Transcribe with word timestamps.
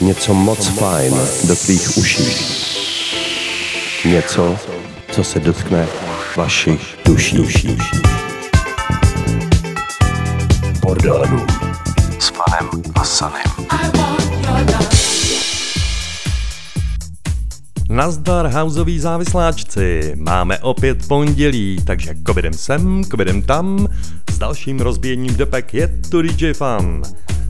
Něco 0.00 0.34
moc 0.34 0.68
fajn 0.68 1.14
do 1.44 1.56
tvých 1.56 1.96
uší. 1.96 2.22
Něco, 4.04 4.56
co 5.12 5.24
se 5.24 5.40
dotkne 5.40 5.86
vašich 6.36 6.98
duší. 7.04 7.36
duší. 7.36 7.78
Bordelů 10.80 11.46
s 12.18 12.30
panem 12.30 12.82
a 12.94 13.04
Sanem. 13.04 13.42
Nazdar 17.90 18.46
houseoví 18.46 18.98
závisláčci, 18.98 20.12
máme 20.16 20.58
opět 20.58 21.08
pondělí, 21.08 21.76
takže 21.86 22.14
covidem 22.26 22.52
sem, 22.52 23.04
covidem 23.04 23.42
tam, 23.42 23.86
s 24.30 24.38
dalším 24.38 24.80
rozbíjením 24.80 25.36
depek 25.36 25.74
je 25.74 25.88
tu 26.10 26.22
DJ 26.22 26.52
Fun. 26.52 27.02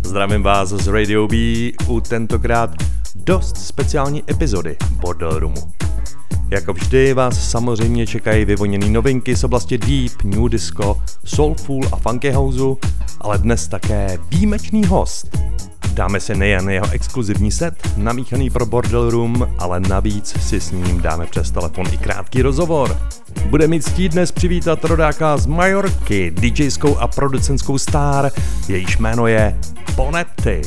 Zdravím 0.08 0.42
vás 0.42 0.68
z 0.68 0.88
Radio 0.88 1.28
B 1.28 1.36
u 1.86 2.00
tentokrát 2.00 2.70
dost 3.14 3.56
speciální 3.56 4.22
epizody 4.30 4.76
Bordel 5.00 5.38
Roomu. 5.38 5.72
Jako 6.50 6.72
vždy 6.72 7.14
vás 7.14 7.50
samozřejmě 7.50 8.06
čekají 8.06 8.44
vyvoněné 8.44 8.88
novinky 8.90 9.36
z 9.36 9.44
oblasti 9.44 9.78
Deep, 9.78 10.22
New 10.24 10.48
Disco, 10.48 11.02
Soulful 11.24 11.80
a 11.92 11.96
Funky 11.96 12.30
Houseu, 12.30 12.78
ale 13.20 13.38
dnes 13.38 13.68
také 13.68 14.18
výjimečný 14.30 14.86
host. 14.86 15.38
Dáme 15.98 16.20
si 16.20 16.34
nejen 16.34 16.70
jeho 16.70 16.90
exkluzivní 16.90 17.50
set, 17.50 17.74
namíchaný 17.96 18.50
pro 18.50 18.66
Bordel 18.66 19.10
Room, 19.10 19.48
ale 19.58 19.80
navíc 19.80 20.42
si 20.42 20.60
s 20.60 20.70
ním 20.70 21.00
dáme 21.00 21.26
přes 21.26 21.50
telefon 21.50 21.86
i 21.92 21.96
krátký 21.96 22.42
rozhovor. 22.42 23.00
Bude 23.46 23.66
mít 23.66 23.84
ctí 23.84 24.08
dnes 24.08 24.32
přivítat 24.32 24.84
rodáka 24.84 25.36
z 25.36 25.46
Majorky, 25.46 26.30
DJskou 26.30 26.96
a 26.96 27.08
producentskou 27.08 27.78
star, 27.78 28.30
jejíž 28.68 28.98
jméno 28.98 29.26
je 29.26 29.58
Bonetti. 29.96 30.62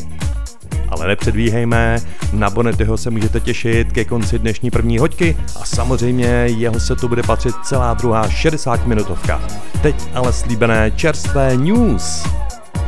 Ale 0.90 1.08
nepředvíhejme, 1.08 2.00
na 2.34 2.50
Bonettyho 2.50 2.98
se 2.98 3.10
můžete 3.10 3.40
těšit 3.40 3.92
ke 3.92 4.06
konci 4.06 4.40
dnešní 4.40 4.72
první 4.72 4.98
hoďky 4.98 5.38
a 5.62 5.66
samozřejmě 5.66 6.28
jeho 6.46 6.80
se 6.80 6.96
tu 6.96 7.08
bude 7.08 7.24
patřit 7.24 7.56
celá 7.64 7.94
druhá 7.94 8.30
60 8.30 8.88
minutovka. 8.88 9.42
Teď 9.82 9.96
ale 10.14 10.34
slíbené 10.34 10.92
čerstvé 10.92 11.58
news. 11.58 12.24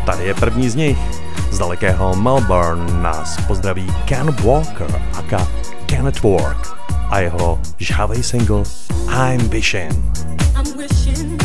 Tady 0.06 0.24
je 0.26 0.34
první 0.34 0.70
z 0.70 0.76
nich. 0.76 0.98
Z 1.52 1.58
dalekého 1.58 2.16
Melbourne 2.16 3.02
nás 3.02 3.38
pozdraví 3.48 3.94
Ken 4.06 4.32
Walker 4.32 5.02
aka 5.14 5.48
Kenneth 5.86 6.22
Work 6.24 6.78
a 7.10 7.20
jeho 7.20 7.60
žhavý 7.80 8.24
single 8.24 8.64
I'm 9.08 9.50
Wishing. 9.50 9.94
I'm 10.56 10.78
wishing 10.78 11.43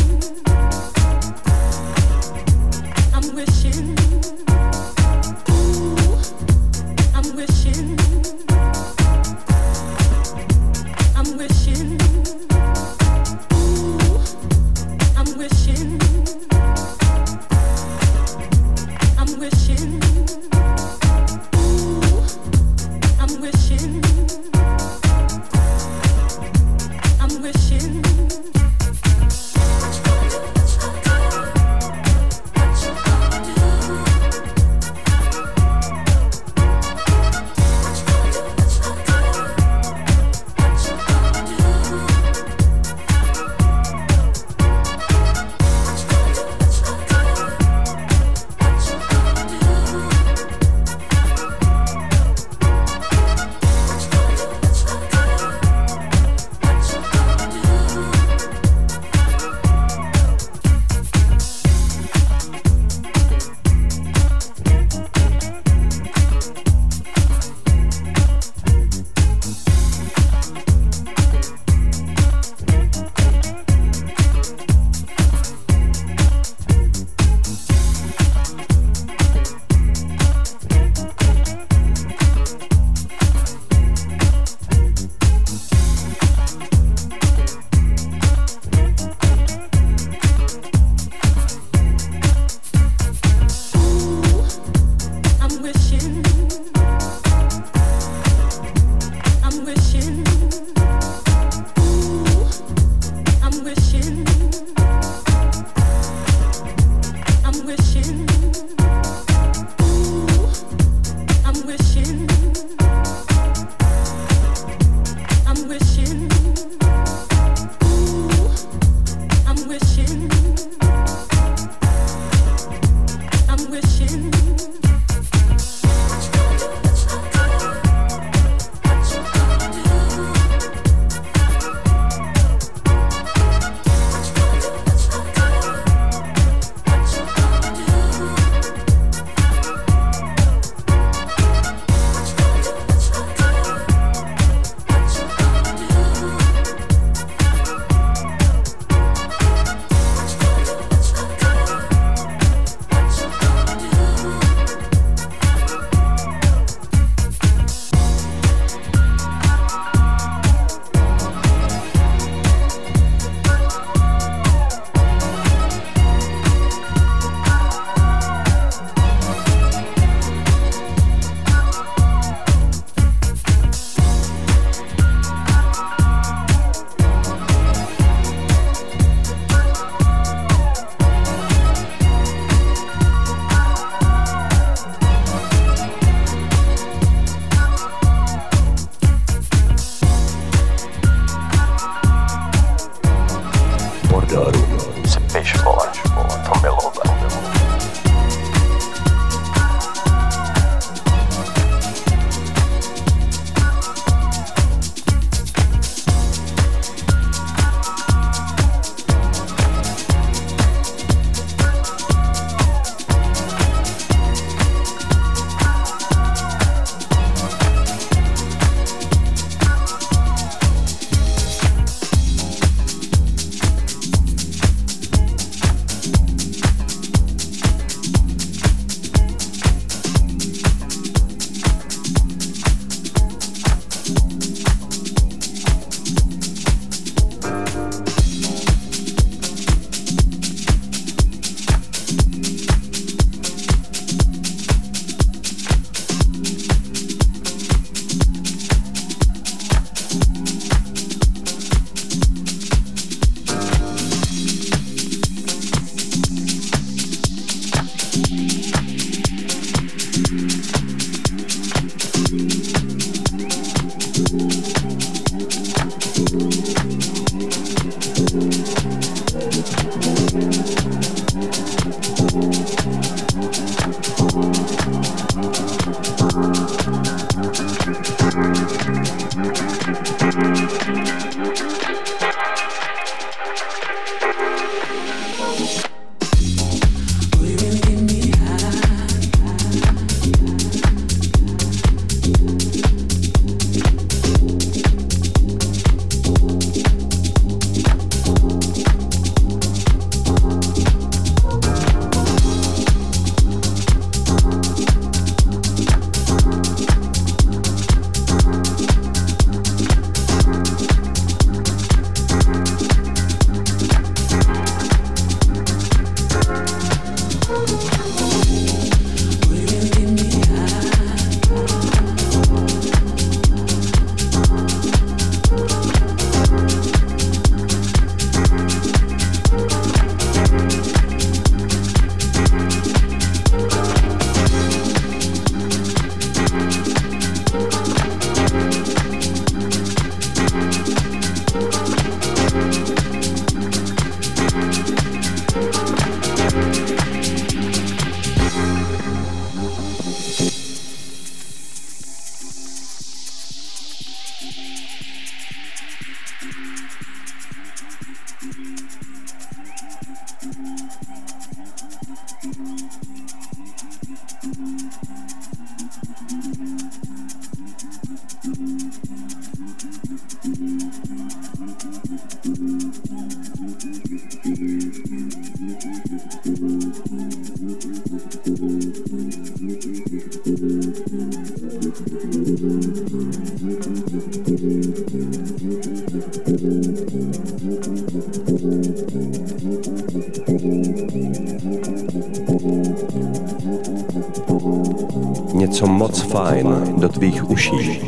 moc 395.99 396.21
fajn 396.21 396.95
do 396.97 397.09
tvých 397.09 397.49
uší. 397.49 398.01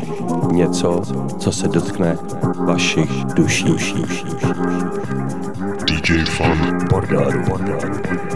Něco, 0.52 1.02
co 1.38 1.52
se 1.52 1.68
dotkne 1.68 2.18
vašich 2.64 3.24
duší. 3.24 3.76
DJ 5.84 6.24
Fun 6.24 6.78
Borderu. 6.90 7.42
Borderu. 7.48 8.31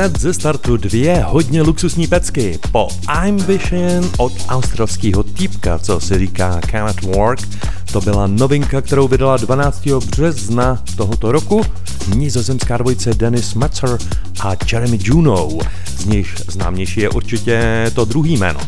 Hned 0.00 0.20
ze 0.20 0.34
startu 0.34 0.76
dvě 0.76 1.24
hodně 1.28 1.62
luxusní 1.62 2.06
pecky. 2.06 2.58
Po 2.72 2.88
Ambition 3.06 4.10
od 4.18 4.32
australského 4.48 5.22
týpka, 5.22 5.78
co 5.78 6.00
se 6.00 6.18
říká 6.18 6.60
Cannot 6.70 7.02
Work, 7.02 7.48
to 7.92 8.00
byla 8.00 8.26
novinka, 8.26 8.80
kterou 8.80 9.08
vydala 9.08 9.36
12. 9.36 9.86
března 9.86 10.82
tohoto 10.96 11.32
roku 11.32 11.62
nizozemská 12.14 12.76
dvojice 12.76 13.14
Dennis 13.14 13.54
Metzer 13.54 13.98
a 14.40 14.52
Jeremy 14.72 14.98
Juno. 15.02 15.48
Z 15.98 16.04
nich 16.04 16.34
známější 16.48 17.00
je 17.00 17.10
určitě 17.10 17.90
to 17.94 18.04
druhý 18.04 18.36
jméno. 18.36 18.60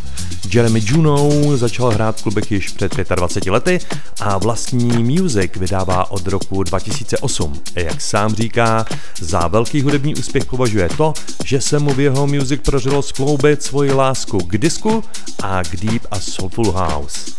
Jeremy 0.55 0.81
Juno 0.85 1.31
začal 1.57 1.91
hrát 1.91 2.21
v 2.21 2.23
klubech 2.23 2.53
již 2.53 2.69
před 2.69 2.97
25 3.17 3.51
lety 3.53 3.79
a 4.21 4.39
vlastní 4.39 5.05
music 5.05 5.53
vydává 5.57 6.11
od 6.11 6.27
roku 6.27 6.63
2008. 6.63 7.61
Jak 7.75 8.01
sám 8.01 8.35
říká, 8.35 8.87
za 9.21 9.49
velký 9.49 9.83
hudební 9.83 10.15
úspěch 10.15 10.45
považuje 10.45 10.89
to, 10.97 11.15
že 11.45 11.61
se 11.61 11.79
mu 11.79 11.95
v 11.95 12.01
jeho 12.01 12.27
music 12.27 12.61
prožilo 12.65 13.03
skloubit 13.03 13.63
svoji 13.63 13.93
lásku 13.93 14.39
k 14.39 14.59
disku 14.59 15.05
a 15.43 15.63
k 15.63 15.77
deep 15.77 16.07
a 16.11 16.21
soulful 16.21 16.73
house. 16.73 17.31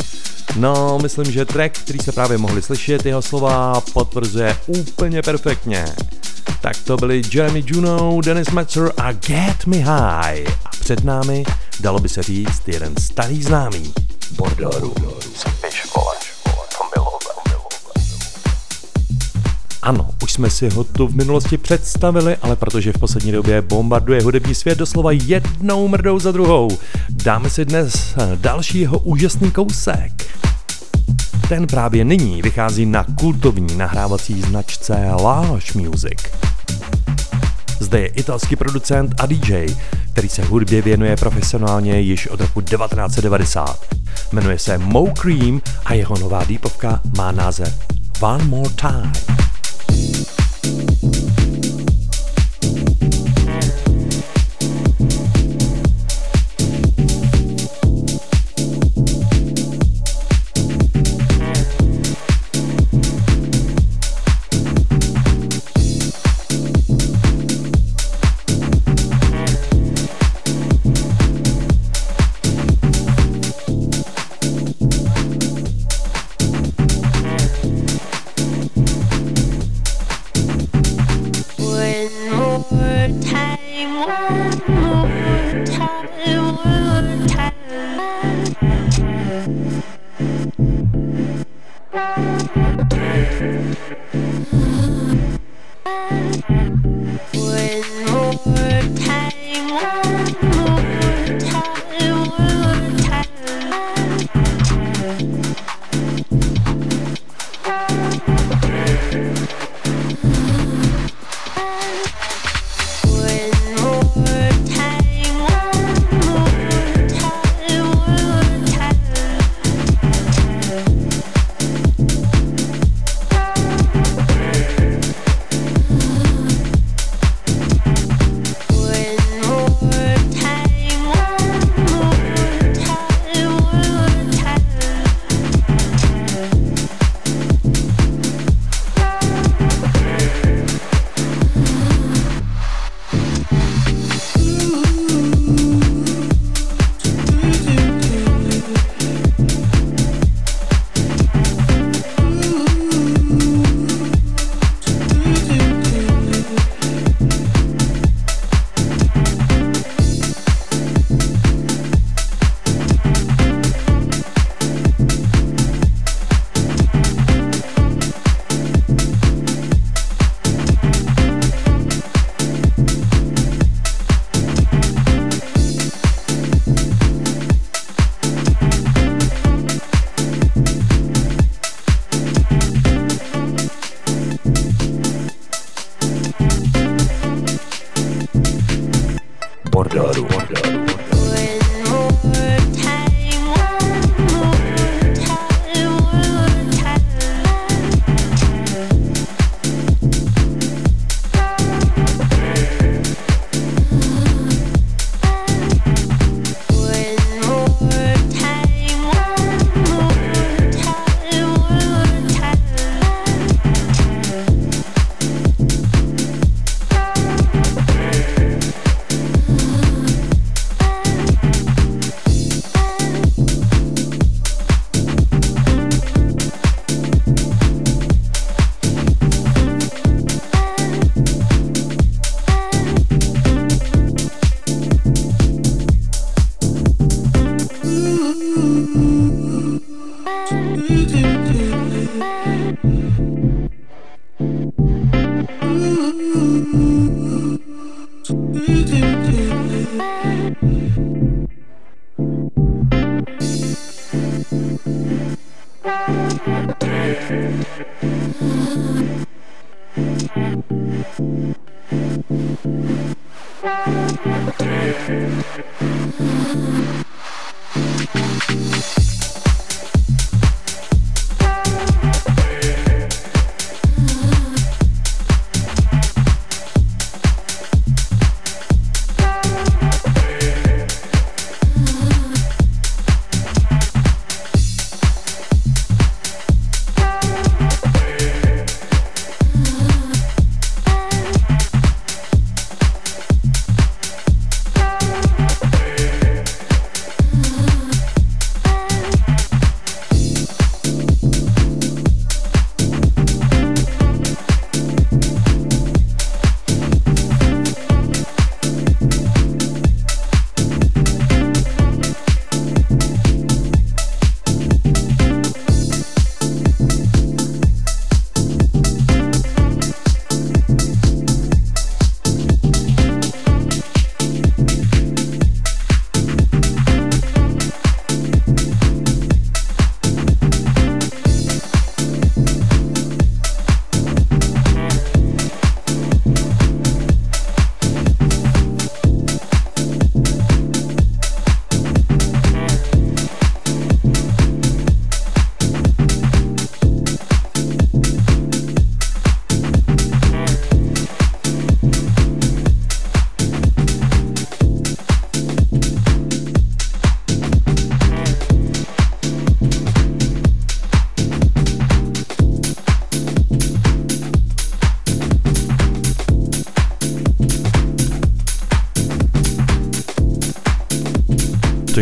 No, 0.55 0.99
myslím, 1.01 1.31
že 1.31 1.45
track, 1.45 1.77
který 1.79 1.99
se 1.99 2.11
právě 2.11 2.37
mohli 2.37 2.61
slyšet, 2.61 3.05
jeho 3.05 3.21
slova 3.21 3.81
potvrzuje 3.93 4.57
úplně 4.67 5.21
perfektně. 5.21 5.85
Tak 6.61 6.77
to 6.83 6.97
byli 6.97 7.21
Jeremy 7.33 7.63
Juno, 7.67 8.21
Dennis 8.25 8.49
Metzer 8.49 8.91
a 8.97 9.11
Get 9.11 9.65
Me 9.65 9.77
High. 9.77 10.45
A 10.65 10.69
před 10.79 11.03
námi, 11.03 11.43
dalo 11.83 11.99
by 11.99 12.09
se 12.09 12.23
říct, 12.23 12.61
jeden 12.67 12.97
starý 12.97 13.43
známý. 13.43 13.93
Borderu. 14.37 14.93
Ano, 19.81 20.09
už 20.23 20.33
jsme 20.33 20.49
si 20.49 20.69
ho 20.69 20.83
tu 20.83 21.07
v 21.07 21.15
minulosti 21.15 21.57
představili, 21.57 22.37
ale 22.41 22.55
protože 22.55 22.93
v 22.93 22.97
poslední 22.97 23.31
době 23.31 23.61
bombarduje 23.61 24.21
hudební 24.21 24.55
svět 24.55 24.77
doslova 24.77 25.11
jednou 25.11 25.87
mrdou 25.87 26.19
za 26.19 26.31
druhou, 26.31 26.77
dáme 27.09 27.49
si 27.49 27.65
dnes 27.65 28.15
dalšího 28.35 28.99
úžasný 28.99 29.51
kousek. 29.51 30.11
Ten 31.49 31.67
právě 31.67 32.05
nyní 32.05 32.41
vychází 32.41 32.85
na 32.85 33.05
kultovní 33.19 33.75
nahrávací 33.75 34.41
značce 34.41 35.11
Lush 35.13 35.75
Music. 35.75 36.19
Zde 37.79 37.99
je 37.99 38.07
italský 38.07 38.55
producent 38.55 39.15
a 39.19 39.25
DJ, 39.25 39.65
který 40.13 40.29
se 40.29 40.43
hudbě 40.43 40.81
věnuje 40.81 41.15
profesionálně 41.15 41.99
již 41.99 42.27
od 42.27 42.41
roku 42.41 42.61
1990. 42.61 43.95
Jmenuje 44.31 44.59
se 44.59 44.77
Mo 44.77 45.05
Cream 45.21 45.61
a 45.85 45.93
jeho 45.93 46.17
nová 46.17 46.43
deepovka 46.43 46.99
má 47.17 47.31
název 47.31 47.79
One 48.21 48.43
More 48.43 48.69
Time. 48.69 49.42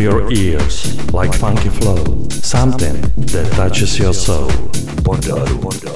Your 0.02 0.32
ears 0.32 0.74
like 1.12 1.32
funky 1.32 1.68
flow, 1.68 2.28
something 2.30 3.00
that 3.30 3.48
touches 3.52 3.96
your 4.00 4.12
soul. 4.12 4.48
Borderu, 5.04 5.46
borderu, 5.62 5.91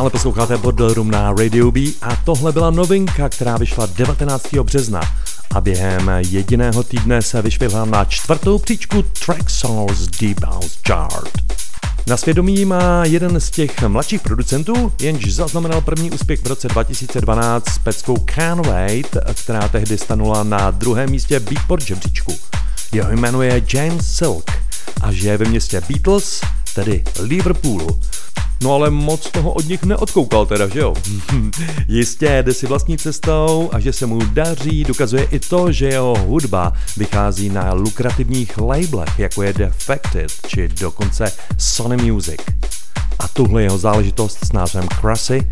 Stále 0.00 0.10
posloucháte 0.10 0.56
Bordel 0.56 0.94
Room 0.94 1.10
na 1.10 1.32
Radio 1.38 1.70
B 1.70 1.80
a 2.02 2.16
tohle 2.16 2.52
byla 2.52 2.70
novinka, 2.70 3.28
která 3.28 3.56
vyšla 3.56 3.86
19. 3.86 4.54
března 4.54 5.00
a 5.54 5.60
během 5.60 6.10
jediného 6.18 6.82
týdne 6.82 7.22
se 7.22 7.42
vyšvihla 7.42 7.84
na 7.84 8.04
čtvrtou 8.04 8.58
příčku 8.58 9.02
Traxsource 9.02 10.10
Deep 10.20 10.44
House 10.44 10.78
Chart. 10.86 11.30
Na 12.06 12.16
svědomí 12.16 12.64
má 12.64 13.04
jeden 13.04 13.40
z 13.40 13.50
těch 13.50 13.82
mladších 13.82 14.20
producentů, 14.20 14.92
jenž 15.00 15.34
zaznamenal 15.34 15.80
první 15.80 16.10
úspěch 16.10 16.40
v 16.40 16.46
roce 16.46 16.68
2012 16.68 17.68
s 17.68 17.78
peckou 17.78 18.16
Can't 18.34 18.66
Wait, 18.66 19.16
která 19.34 19.68
tehdy 19.68 19.98
stanula 19.98 20.42
na 20.42 20.70
druhém 20.70 21.10
místě 21.10 21.40
Beatport 21.40 21.82
žebříčku. 21.82 22.36
Jeho 22.92 23.10
jméno 23.10 23.42
je 23.42 23.62
James 23.74 24.16
Silk 24.16 24.50
a 25.00 25.12
žije 25.12 25.36
ve 25.36 25.44
městě 25.44 25.82
Beatles, 25.88 26.40
tedy 26.74 27.04
Liverpoolu. 27.20 28.00
No 28.62 28.74
ale 28.74 28.90
moc 28.90 29.30
toho 29.30 29.52
od 29.52 29.68
nich 29.68 29.82
neodkoukal 29.82 30.46
teda, 30.46 30.68
že 30.68 30.80
jo? 30.80 30.94
Jistě 31.88 32.42
jde 32.42 32.54
si 32.54 32.66
vlastní 32.66 32.98
cestou 32.98 33.70
a 33.72 33.80
že 33.80 33.92
se 33.92 34.06
mu 34.06 34.18
daří, 34.24 34.84
dokazuje 34.84 35.24
i 35.24 35.38
to, 35.38 35.72
že 35.72 35.86
jeho 35.86 36.14
hudba 36.26 36.72
vychází 36.96 37.48
na 37.48 37.72
lukrativních 37.72 38.58
labelech, 38.58 39.18
jako 39.18 39.42
je 39.42 39.52
Defected 39.52 40.32
či 40.46 40.68
dokonce 40.68 41.32
Sony 41.58 42.12
Music. 42.12 42.40
A 43.18 43.28
tuhle 43.28 43.62
jeho 43.62 43.78
záležitost 43.78 44.38
s 44.46 44.52
názvem 44.52 44.88
Crassy 45.00 45.46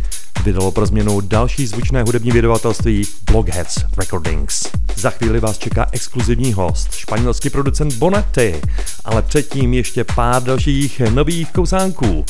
vydalo 0.44 0.71
pro 0.71 0.87
změnu 0.87 1.21
další 1.21 1.66
zvučné 1.66 2.03
hudební 2.03 2.31
vydavatelství 2.31 3.07
Blockheads 3.31 3.79
Recordings. 3.97 4.66
Za 4.97 5.11
chvíli 5.11 5.40
vás 5.40 5.59
čeká 5.59 5.87
exkluzivní 5.92 6.53
host, 6.53 6.94
španělský 6.94 7.51
producent 7.51 7.94
Bonetti, 7.94 8.61
ale 9.05 9.23
předtím 9.23 9.75
ještě 9.75 10.05
pár 10.05 10.42
dalších 10.42 11.01
nových 11.01 11.53
kousánků. 11.53 12.25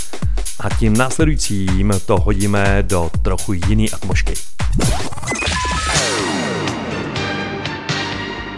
A 0.60 0.68
tím 0.78 0.96
následujícím 0.96 1.92
to 2.06 2.20
hodíme 2.20 2.82
do 2.82 3.10
trochu 3.22 3.52
jiný 3.52 3.90
atmošky. 3.90 4.34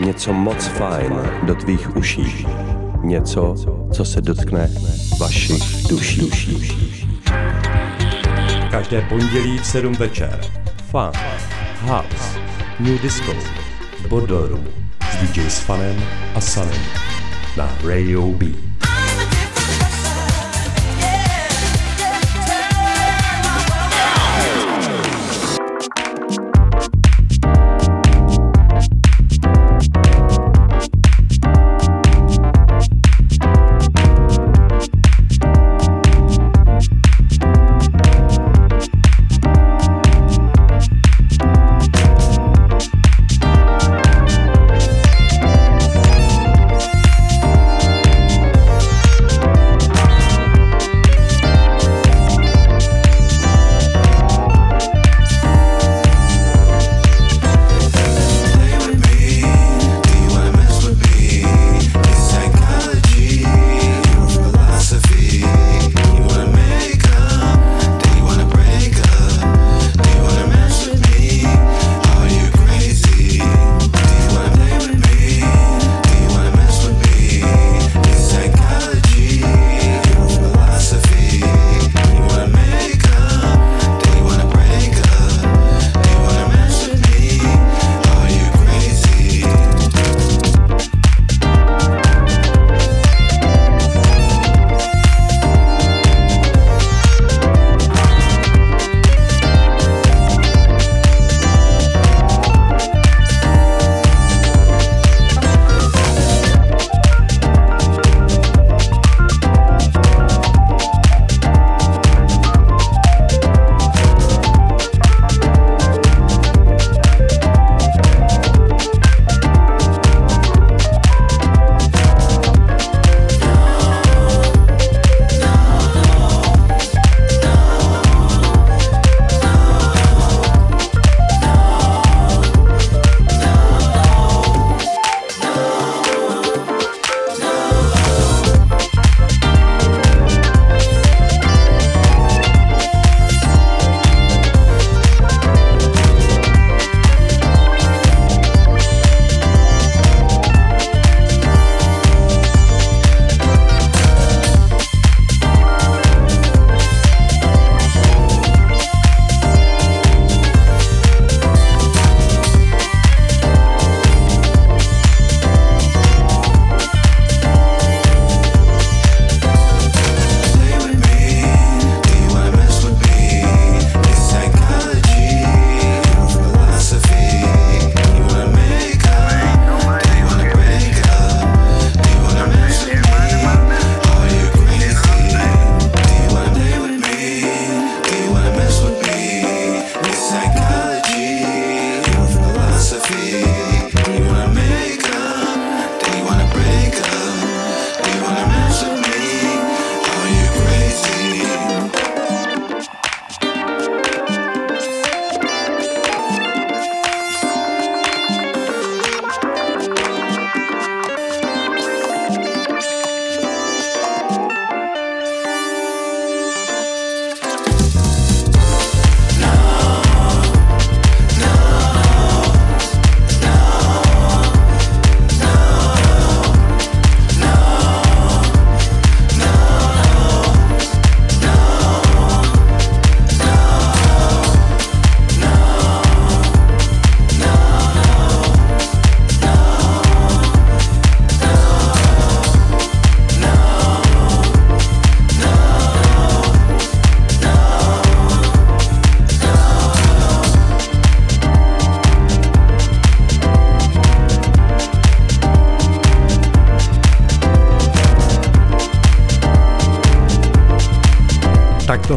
Něco 0.00 0.32
moc 0.32 0.66
fajn 0.66 1.12
do 1.42 1.54
tvých 1.54 1.96
uší. 1.96 2.46
Něco, 3.02 3.54
co 3.92 4.04
se 4.04 4.20
dotkne 4.20 4.70
vašich 5.20 5.62
duší. 5.88 6.30
Každé 8.70 9.00
pondělí 9.00 9.58
v 9.58 9.66
7 9.66 9.92
večer. 9.92 10.40
Fun, 10.90 11.12
House, 11.80 12.38
New 12.80 12.98
Disco, 12.98 13.32
Room 14.10 14.68
s 15.12 15.16
DJ 15.16 15.50
s 15.50 15.58
Fanem 15.58 15.96
a 16.34 16.40
Sunem 16.40 16.82
na 17.56 17.78
Radio 17.84 18.26
B. 18.26 18.69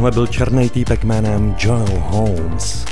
tohle 0.04 0.12
byl 0.12 0.28
černý 0.28 0.70
týpek 0.70 1.04
jménem 1.04 1.56
Joel 1.60 1.86
Holmes. 2.00 2.86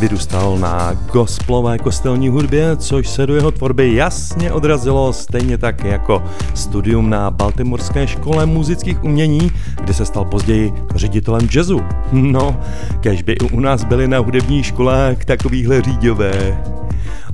Vyrůstal 0.00 0.58
na 0.58 0.92
gospelové 1.12 1.78
kostelní 1.78 2.28
hudbě, 2.28 2.76
což 2.76 3.08
se 3.08 3.26
do 3.26 3.34
jeho 3.34 3.50
tvorby 3.50 3.94
jasně 3.94 4.52
odrazilo 4.52 5.12
stejně 5.12 5.58
tak 5.58 5.84
jako 5.84 6.22
studium 6.54 7.10
na 7.10 7.30
Baltimorské 7.30 8.06
škole 8.06 8.46
muzických 8.46 9.04
umění, 9.04 9.50
kde 9.80 9.94
se 9.94 10.06
stal 10.06 10.24
později 10.24 10.72
ředitelem 10.94 11.48
jazzu. 11.54 11.80
No, 12.12 12.60
kež 13.00 13.22
by 13.22 13.38
u 13.38 13.60
nás 13.60 13.84
byly 13.84 14.08
na 14.08 14.18
hudebních 14.18 14.66
školách 14.66 15.24
takovýhle 15.24 15.82
řídové. 15.82 16.62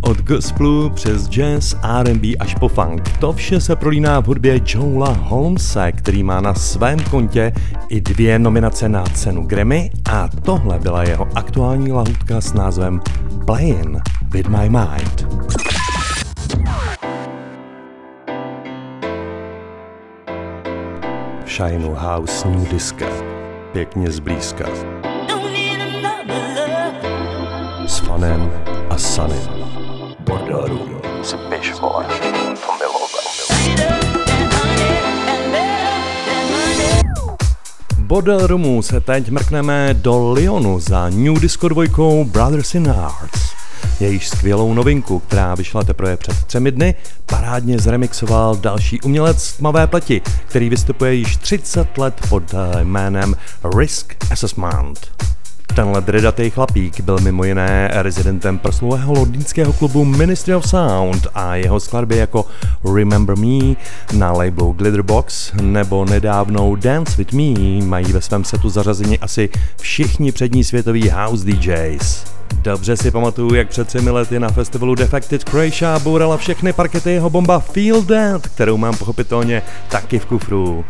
Od 0.01 0.19
gospelu 0.23 0.91
přes 0.91 1.29
jazz, 1.29 1.75
R&B 1.83 2.37
až 2.39 2.55
po 2.55 2.69
funk. 2.69 3.03
To 3.19 3.33
vše 3.33 3.61
se 3.61 3.77
prolíná 3.77 4.21
v 4.21 4.27
hudbě 4.27 4.61
Joela 4.67 5.13
Holmesa, 5.13 5.93
který 5.93 6.23
má 6.23 6.41
na 6.41 6.55
svém 6.55 6.99
kontě 6.99 7.53
i 7.93 8.01
dvě 8.01 8.39
nominace 8.39 8.89
na 8.89 9.05
cenu 9.05 9.43
Grammy 9.47 9.91
a 10.13 10.29
tohle 10.29 10.79
byla 10.79 11.03
jeho 11.03 11.29
aktuální 11.35 11.93
lahutka 11.93 12.41
s 12.41 12.53
názvem 12.53 13.01
Playing 13.47 13.97
with 14.31 14.49
my 14.49 14.69
mind. 14.69 15.27
V 21.45 21.51
Shineu 21.51 21.95
House 21.95 22.49
New 22.49 22.69
Disco. 22.69 23.05
Pěkně 23.73 24.11
zblízka. 24.11 24.65
S 27.87 27.99
fanem 27.99 28.53
a 28.91 28.99
sanem. 28.99 29.49
Bordel 30.21 30.67
Room 30.67 31.01
se 31.23 31.37
Bordel 38.13 38.47
Roomu 38.47 38.83
se 38.83 39.01
teď 39.01 39.29
mrkneme 39.31 39.95
do 39.95 40.33
Lyonu 40.33 40.81
za 40.81 41.09
New 41.09 41.41
Disco 41.41 41.69
dvojkou 41.69 42.25
Brothers 42.25 42.75
in 42.75 42.91
Arts. 42.91 43.53
Jejíž 44.01 44.29
skvělou 44.29 44.75
novinku, 44.75 45.19
která 45.19 45.55
vyšla 45.55 45.85
teprve 45.85 46.17
před 46.17 46.45
třemi 46.45 46.73
dny, 46.73 46.95
parádně 47.27 47.79
zremixoval 47.79 48.57
další 48.57 49.01
umělec 49.01 49.53
tmavé 49.53 49.87
pleti, 49.87 50.21
který 50.49 50.69
vystupuje 50.69 51.15
již 51.15 51.37
30 51.37 51.99
let 51.99 52.15
pod 52.29 52.55
jménem 52.83 53.37
Risk 53.79 54.15
Assessment. 54.31 55.13
Tenhle 55.75 56.01
dredatý 56.01 56.51
chlapík 56.51 57.01
byl 57.01 57.19
mimo 57.21 57.45
jiné 57.45 57.91
rezidentem 57.93 58.59
proslulého 58.59 59.13
londýnského 59.13 59.73
klubu 59.73 60.05
Ministry 60.05 60.55
of 60.55 60.69
Sound 60.69 61.27
a 61.35 61.55
jeho 61.55 61.81
skladby 61.81 62.17
jako 62.17 62.47
Remember 62.95 63.37
Me 63.37 63.75
na 64.13 64.33
labelu 64.33 64.73
Glitterbox 64.73 65.53
nebo 65.61 66.05
nedávnou 66.05 66.77
Dance 66.77 67.17
With 67.17 67.33
Me 67.33 67.85
mají 67.85 68.13
ve 68.13 68.21
svém 68.21 68.45
setu 68.45 68.71
zařazení 68.71 69.19
asi 69.19 69.49
všichni 69.81 70.33
přední 70.33 70.65
světoví 70.65 71.11
house 71.11 71.45
DJs. 71.47 72.25
Dobře 72.63 72.97
si 72.97 73.11
pamatuju, 73.11 73.55
jak 73.55 73.69
před 73.69 73.89
třemi 73.89 74.11
lety 74.11 74.41
na 74.41 74.49
festivalu 74.49 74.95
Defected 74.95 75.45
Croatia 75.45 75.99
bourala 75.99 76.37
všechny 76.37 76.73
parkety 76.73 77.11
jeho 77.11 77.31
bomba 77.31 77.59
Feel 77.59 78.03
That, 78.03 78.47
kterou 78.47 78.77
mám 78.77 78.97
pochopitelně 78.97 79.63
taky 79.89 80.19
v 80.19 80.27
kufru. 80.27 80.85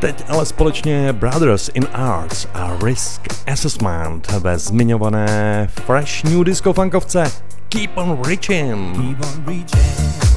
Teď 0.00 0.24
ale 0.28 0.46
společně 0.46 1.12
Brothers 1.12 1.70
in 1.74 1.86
Arts 1.92 2.46
a 2.54 2.76
Risk 2.84 3.20
Assessment 3.46 4.32
ve 4.32 4.58
zmiňované 4.58 5.68
Fresh 5.86 6.24
New 6.24 6.44
Disco 6.44 6.72
funkovce 6.72 7.32
Keep 7.68 7.96
on 7.96 8.22
Reaching. 8.22 8.96
Keep 8.96 9.24
on 9.24 9.44
reaching. 9.46 10.35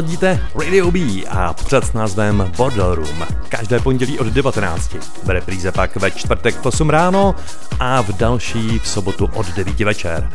Ladíte 0.00 0.40
Radio 0.54 0.90
B 0.90 0.98
a 1.28 1.52
před 1.52 1.84
s 1.84 1.92
názvem 1.92 2.52
Bordel 2.56 2.94
Room. 2.94 3.26
Každé 3.48 3.80
pondělí 3.80 4.18
od 4.18 4.26
19. 4.26 4.96
V 5.24 5.30
repríze 5.30 5.72
pak 5.72 5.96
ve 5.96 6.10
čtvrtek 6.10 6.54
v 6.54 6.66
8 6.66 6.90
ráno 6.90 7.34
a 7.80 8.02
v 8.02 8.08
další 8.08 8.78
v 8.78 8.88
sobotu 8.88 9.28
od 9.34 9.46
9 9.46 9.80
večer. 9.80 10.30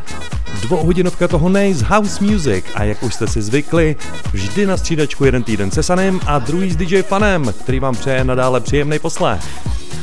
Dvouhodinovka 0.62 1.28
toho 1.28 1.48
nejs 1.48 1.82
house 1.82 2.24
music 2.24 2.64
a 2.74 2.84
jak 2.84 3.02
už 3.02 3.14
jste 3.14 3.26
si 3.26 3.42
zvykli, 3.42 3.96
vždy 4.32 4.66
na 4.66 4.76
střídačku 4.76 5.24
jeden 5.24 5.42
týden 5.42 5.70
se 5.70 5.82
Sanem 5.82 6.20
a 6.26 6.38
druhý 6.38 6.70
s 6.70 6.76
DJ 6.76 7.02
Fanem, 7.02 7.52
který 7.62 7.80
vám 7.80 7.94
přeje 7.94 8.24
nadále 8.24 8.60
příjemný 8.60 8.98
poslech. 8.98 9.40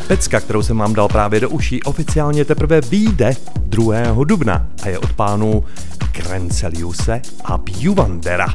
Pecka, 0.08 0.40
kterou 0.40 0.64
jsem 0.64 0.78
vám 0.78 0.94
dal 0.94 1.08
právě 1.08 1.40
do 1.40 1.50
uší, 1.50 1.84
oficiálně 1.84 2.46
teprve 2.46 2.82
vyjde 2.82 3.36
2. 3.56 3.96
dubna 4.24 4.68
a 4.84 4.90
je 4.90 5.00
od 5.00 5.14
pánů 5.14 5.64
Krenceliuse 6.12 7.22
a 7.46 7.58
Bjuvandera. 7.58 8.48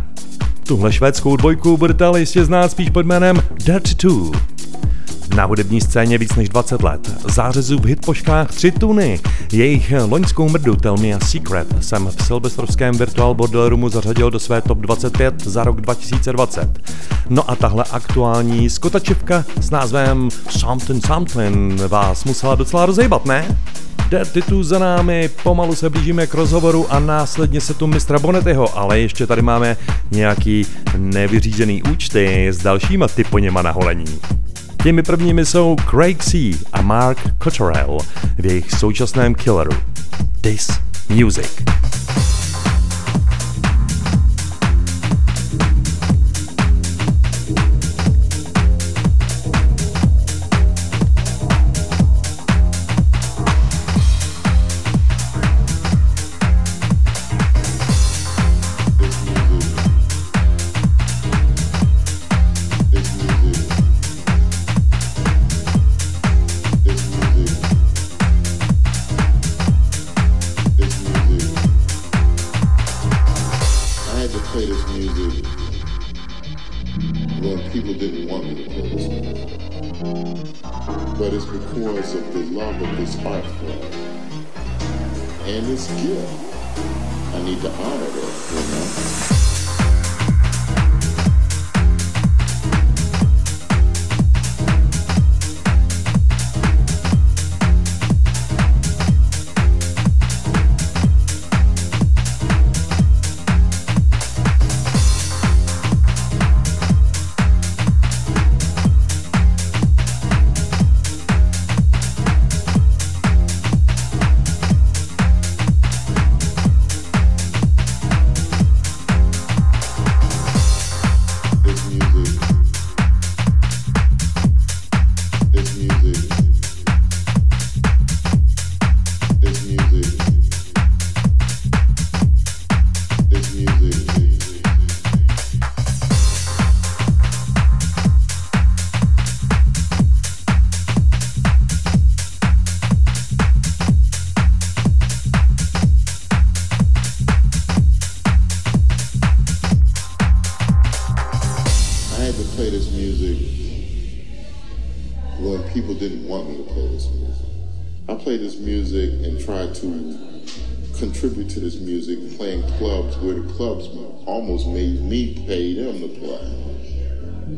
Tuhle 0.68 0.92
švédskou 0.92 1.36
dvojku 1.36 1.76
budete 1.76 2.04
ale 2.04 2.20
jistě 2.20 2.44
znát 2.44 2.70
spíš 2.70 2.90
pod 2.90 3.06
jménem 3.06 3.42
Dirt 3.64 4.02
2. 4.02 4.40
Na 5.36 5.44
hudební 5.44 5.80
scéně 5.80 6.18
víc 6.18 6.34
než 6.34 6.48
20 6.48 6.82
let. 6.82 7.10
Zářezu 7.34 7.78
v 7.78 7.84
hitpoškách 7.84 8.48
3 8.54 8.72
tuny. 8.72 9.20
Jejich 9.52 9.92
loňskou 10.08 10.48
mrdu 10.48 10.76
Tell 10.76 10.96
Me 10.96 11.12
a 11.12 11.20
Secret 11.20 11.84
jsem 11.84 12.06
v 12.06 12.22
silvestrovském 12.22 12.94
Virtual 12.94 13.34
Bordel 13.34 13.68
Roomu 13.68 13.88
zařadil 13.88 14.30
do 14.30 14.38
své 14.38 14.60
top 14.60 14.78
25 14.78 15.42
za 15.44 15.64
rok 15.64 15.80
2020. 15.80 16.78
No 17.28 17.50
a 17.50 17.56
tahle 17.56 17.84
aktuální 17.90 18.70
skotačivka 18.70 19.44
s 19.60 19.70
názvem 19.70 20.28
Something 20.50 21.06
Something 21.06 21.80
vás 21.80 22.24
musela 22.24 22.54
docela 22.54 22.86
rozejbat, 22.86 23.24
ne? 23.24 23.56
Dirty 24.10 24.42
tu 24.42 24.62
za 24.62 24.78
námi, 24.78 25.30
pomalu 25.42 25.74
se 25.74 25.90
blížíme 25.90 26.26
k 26.26 26.34
rozhovoru 26.34 26.92
a 26.92 26.98
následně 26.98 27.60
se 27.60 27.74
tu 27.74 27.86
mistra 27.86 28.18
Bonetyho, 28.18 28.78
ale 28.78 29.00
ještě 29.00 29.26
tady 29.26 29.42
máme 29.42 29.76
nějaký 30.10 30.66
nevyřízený 30.96 31.82
účty 31.82 32.48
s 32.48 32.58
dalšíma 32.58 33.08
typoněma 33.08 33.62
na 33.62 33.70
holení. 33.70 34.20
Těmi 34.82 35.02
prvními 35.02 35.46
jsou 35.46 35.76
Craig 35.90 36.24
C. 36.24 36.38
a 36.72 36.82
Mark 36.82 37.18
Cotterell 37.42 37.98
v 38.38 38.46
jejich 38.46 38.72
současném 38.72 39.34
killeru 39.34 39.72
This 40.40 40.70
Music. 41.08 41.62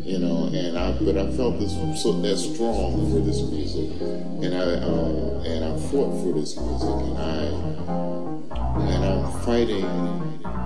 You 0.02 0.18
know, 0.18 0.50
and 0.52 0.78
I 0.78 0.92
but 0.92 1.16
I 1.16 1.30
felt 1.32 1.58
this 1.58 1.72
so 2.02 2.12
that 2.12 2.36
strong 2.36 3.10
for 3.12 3.20
this 3.20 3.42
music, 3.42 3.90
and 4.00 4.54
I 4.54 4.80
um, 4.82 5.44
and 5.44 5.64
I 5.64 5.76
fought 5.88 6.12
for 6.22 6.32
this 6.32 6.56
music, 6.56 6.88
and 6.88 7.18
I 7.18 7.70
and 8.80 9.04
I'm 9.04 9.40
fighting. 9.42 9.84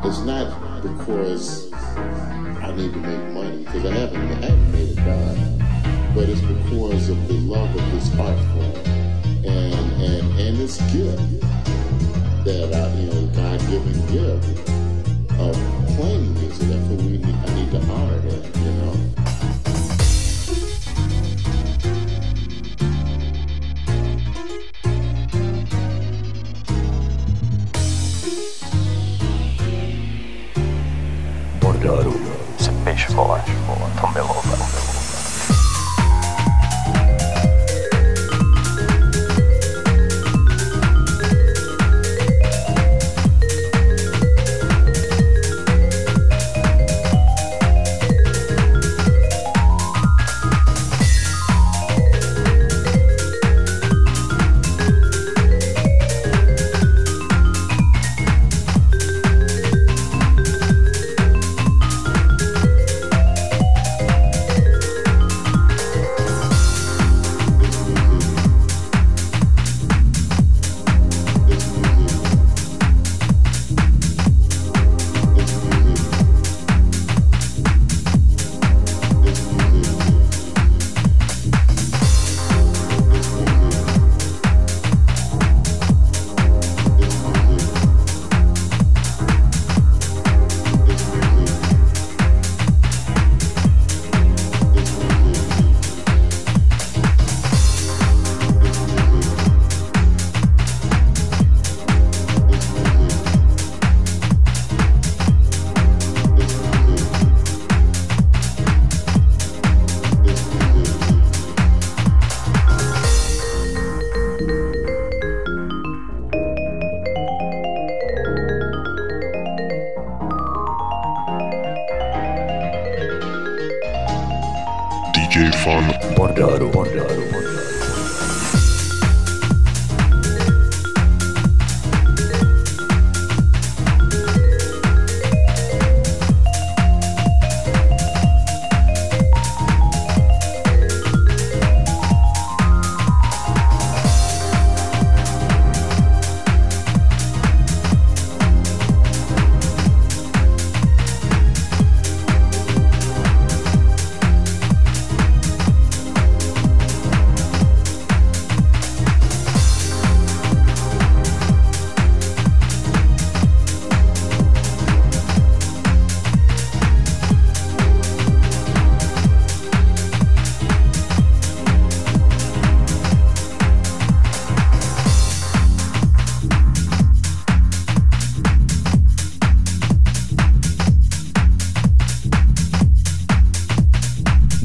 It's 0.05 0.21
not 0.21 0.83
because 0.83 1.73
I 1.73 2.73
need 2.77 2.93
to 2.93 2.99
make 3.01 3.35
money 3.35 3.65
because 3.65 3.85
I 3.87 3.93
haven't, 3.93 4.21
I 4.21 4.35
haven't 4.35 4.73
made 4.73 4.91
a 4.91 4.95
dime. 4.95 6.15
But 6.15 6.29
it's 6.29 6.41
because 6.41 7.09
of 7.09 7.29
the 7.29 7.35
love 7.35 7.75
of 7.75 7.93
this 7.93 8.09
art 8.19 8.39
form 8.53 8.95
and 9.45 9.75
and 10.01 10.41
and 10.41 10.57
this 10.57 10.79
gift 10.93 11.19
that 12.45 12.71
I, 12.73 13.01
you 13.01 13.07
know, 13.09 13.27
God 13.35 13.59
given 13.69 13.99
gift 14.13 14.71
of 15.41 15.55
playing 15.97 16.35
music. 16.35 16.69
That's 16.69 16.89
what 16.89 17.03
we 17.03 17.19
need. 17.19 17.35
I 17.35 17.55
need 17.55 17.71
to 17.73 17.81
honor 17.91 18.19
that, 18.21 18.57
you 18.57 18.73
know. 18.73 19.14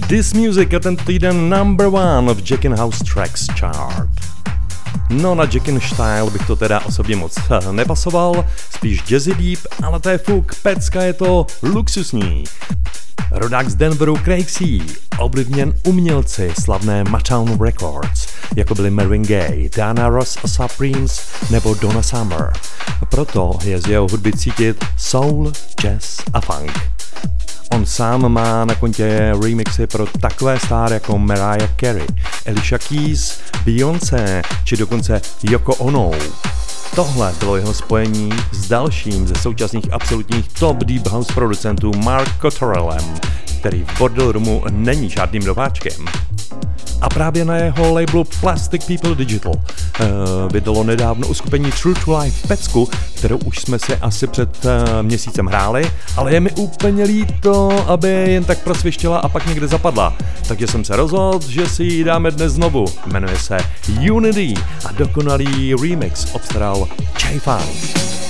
This 0.09 0.33
Music 0.33 0.73
a 0.73 0.79
tento 0.79 1.05
týden 1.05 1.49
number 1.49 1.85
one 1.85 2.33
v 2.33 2.41
Jack 2.41 2.65
in 2.65 2.73
House 2.73 2.97
Tracks 3.03 3.45
chart. 3.53 4.09
No 5.09 5.35
na 5.35 5.45
Jackin 5.45 5.79
Style 5.79 6.29
bych 6.31 6.47
to 6.47 6.55
teda 6.55 6.79
osobně 6.79 7.15
moc 7.15 7.37
eh, 7.37 7.73
nepasoval, 7.73 8.45
spíš 8.71 9.03
jazzy 9.11 9.33
deep, 9.35 9.59
ale 9.83 9.99
to 9.99 10.09
je 10.09 10.17
fuk, 10.17 10.55
pecka 10.63 11.01
je 11.01 11.13
to 11.13 11.47
luxusní. 11.63 12.43
Rodák 13.31 13.69
z 13.69 13.75
Denveru 13.75 14.17
Craig 14.17 14.51
C. 14.51 14.65
ovlivněn 15.19 15.73
umělci 15.83 16.53
slavné 16.59 17.03
Motown 17.03 17.61
Records, 17.61 18.27
jako 18.55 18.75
byly 18.75 18.89
Marvin 18.89 19.23
Gaye, 19.23 19.69
Diana 19.75 20.09
Ross 20.09 20.37
a 20.43 20.47
Supremes 20.47 21.21
nebo 21.51 21.73
Donna 21.73 22.01
Summer. 22.01 22.53
Proto 23.09 23.59
je 23.63 23.81
z 23.81 23.87
jeho 23.87 24.07
hudby 24.11 24.33
cítit 24.33 24.85
soul, 24.97 25.51
jazz 25.81 26.18
sám 27.99 28.31
má 28.31 28.65
na 28.65 28.75
kontě 28.75 29.33
remixy 29.43 29.87
pro 29.87 30.05
takové 30.05 30.59
stáry 30.59 30.93
jako 30.93 31.17
Mariah 31.17 31.75
Carey, 31.79 32.07
Alicia 32.47 32.77
Keys, 32.77 33.41
Beyoncé 33.65 34.41
či 34.63 34.77
dokonce 34.77 35.21
Yoko 35.43 35.75
Ono. 35.75 36.11
Tohle 36.95 37.33
bylo 37.39 37.55
jeho 37.55 37.73
spojení 37.73 38.29
s 38.51 38.67
dalším 38.67 39.27
ze 39.27 39.35
současných 39.35 39.93
absolutních 39.93 40.47
top 40.47 40.77
deep 40.77 41.07
house 41.07 41.33
producentů 41.33 41.91
Mark 41.93 42.41
Cottrellem, 42.41 43.15
který 43.59 43.83
v 43.83 43.99
Bordel 43.99 44.31
Roomu 44.31 44.63
není 44.69 45.09
žádným 45.09 45.43
nováčkem. 45.43 46.05
A 47.01 47.09
právě 47.09 47.45
na 47.45 47.55
jeho 47.55 47.93
labelu 47.93 48.23
Plastic 48.39 48.85
People 48.85 49.15
Digital 49.15 49.53
uh, 49.53 50.07
vydalo 50.51 50.83
nedávno 50.83 51.27
uskupení 51.27 51.71
True 51.71 51.95
to 52.05 52.17
Life 52.17 52.47
pecku, 52.47 52.89
kterou 53.15 53.37
už 53.37 53.59
jsme 53.59 53.79
si 53.79 53.95
asi 53.95 54.27
před 54.27 54.65
uh, 54.65 54.71
měsícem 55.01 55.45
hráli, 55.45 55.91
ale 56.17 56.33
je 56.33 56.39
mi 56.39 56.51
úplně 56.51 57.03
líto, 57.03 57.85
aby 57.87 58.09
jen 58.09 58.43
tak 58.43 58.63
prosvištěla 58.63 59.17
a 59.17 59.29
pak 59.29 59.47
někde 59.47 59.67
zapadla. 59.67 60.17
Takže 60.47 60.67
jsem 60.67 60.85
se 60.85 60.95
rozhodl, 60.95 61.49
že 61.49 61.69
si 61.69 61.83
ji 61.83 62.03
dáme 62.03 62.31
dnes 62.31 62.53
znovu. 62.53 62.85
Jmenuje 63.05 63.37
se 63.39 63.57
Unity 64.11 64.53
a 64.85 64.91
dokonalý 64.91 65.75
remix 65.81 66.27
obstaral 66.33 66.87
J 67.23 67.39
Funk. 67.39 68.28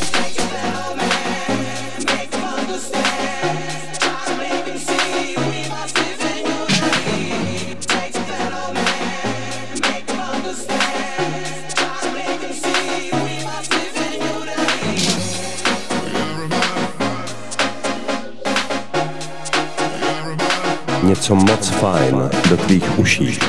Něco 21.09 21.35
moc 21.35 21.69
fajn 21.69 22.29
do 22.49 22.57
tvých 22.57 22.99
uší. 22.99 23.39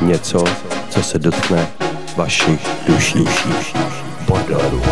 Něco, 0.00 0.44
co 0.90 1.02
se 1.02 1.18
dotkne 1.18 1.66
vašich 2.16 2.60
duší. 2.86 3.24
Bordeloru. 4.26 4.82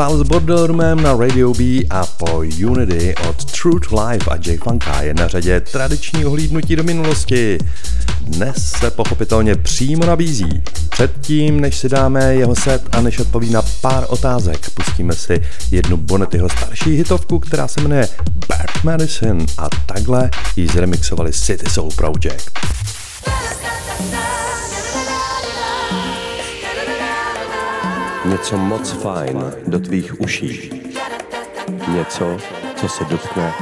Stále 0.00 0.18
s 0.18 0.22
Bordelroomem 0.22 1.02
na 1.02 1.12
Radio 1.12 1.52
B 1.52 1.84
a 1.90 2.06
po 2.06 2.40
Unity 2.40 3.14
od 3.28 3.44
Truth 3.44 3.92
Life 3.92 4.30
a 4.30 4.36
J 4.36 4.58
Funka 4.58 5.02
je 5.02 5.14
na 5.14 5.28
řadě 5.28 5.60
tradiční 5.60 6.24
ohlídnutí 6.24 6.76
do 6.76 6.82
minulosti. 6.82 7.58
Dnes 8.20 8.72
se 8.80 8.90
pochopitelně 8.90 9.54
přímo 9.54 10.06
nabízí. 10.06 10.62
Předtím, 10.90 11.60
než 11.60 11.76
si 11.78 11.88
dáme 11.88 12.34
jeho 12.34 12.54
set 12.54 12.82
a 12.92 13.00
než 13.00 13.18
odpoví 13.18 13.50
na 13.50 13.62
pár 13.80 14.04
otázek, 14.08 14.70
pustíme 14.70 15.12
si 15.12 15.42
jednu 15.70 15.96
Bonnetyho 15.96 16.48
starší 16.48 16.96
hitovku, 16.96 17.38
která 17.38 17.68
se 17.68 17.80
jmenuje 17.80 18.08
Bad 18.48 18.84
Medicine 18.84 19.46
a 19.58 19.68
takhle 19.86 20.30
ji 20.56 20.66
zremixovali 20.66 21.32
City 21.32 21.70
Soul 21.70 21.90
Project. 21.96 22.50
Něco 28.30 28.58
moc 28.58 28.90
fajn 28.90 29.52
do 29.66 29.80
tvých 29.80 30.20
uší. 30.20 30.70
Něco, 31.88 32.36
co 32.76 32.88
se 32.88 33.04
dotkne 33.04 33.52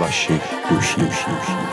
vašich 0.00 0.42
duší. 0.70 1.00
duší, 1.00 1.30
duší. 1.30 1.65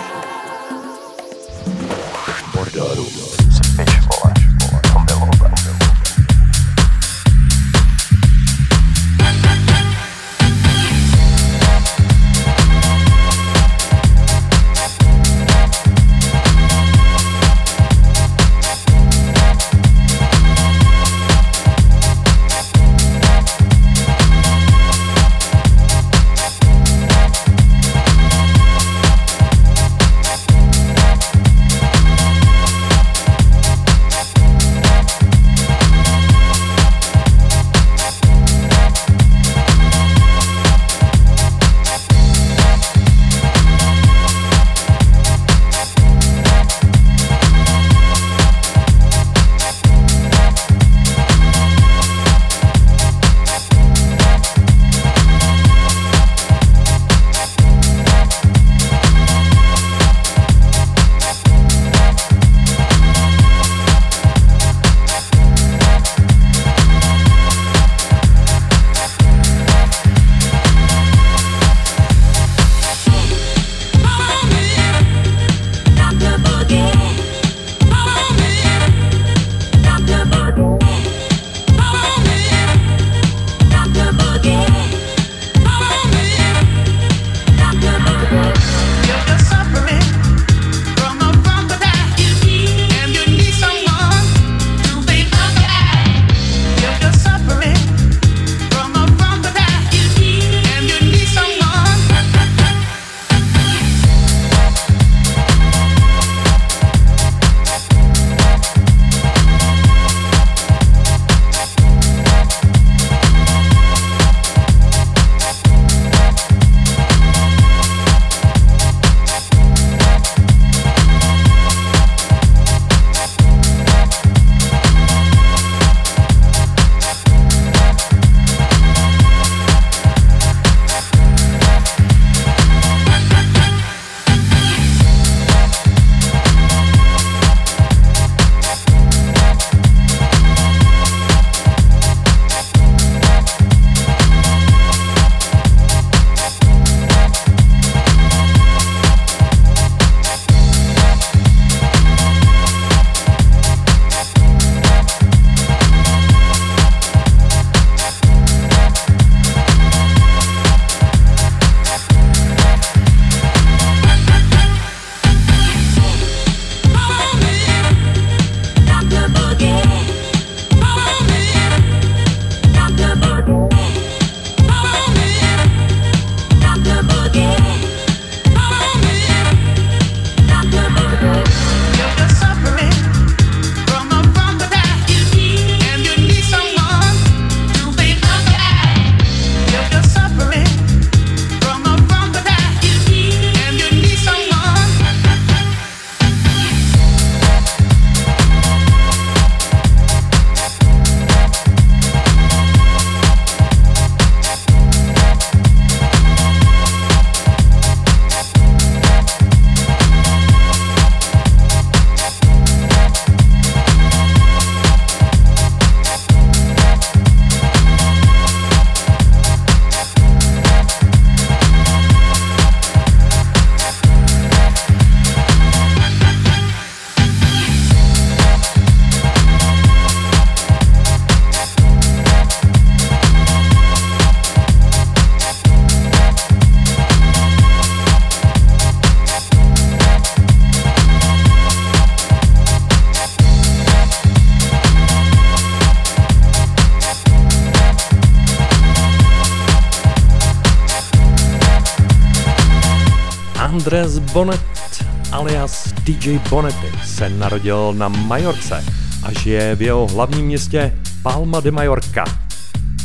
Bonnet 254.34 255.06
alias 255.32 255.94
DJ 256.04 256.40
Bonnetti 256.50 256.92
se 257.06 257.30
narodil 257.30 257.94
na 257.94 258.08
Majorce 258.08 258.86
a 259.24 259.34
žije 259.40 259.76
v 259.76 259.82
jeho 259.82 260.08
hlavním 260.08 260.46
městě 260.46 260.94
Palma 261.24 261.60
de 261.60 261.72
Mallorca. 261.72 262.24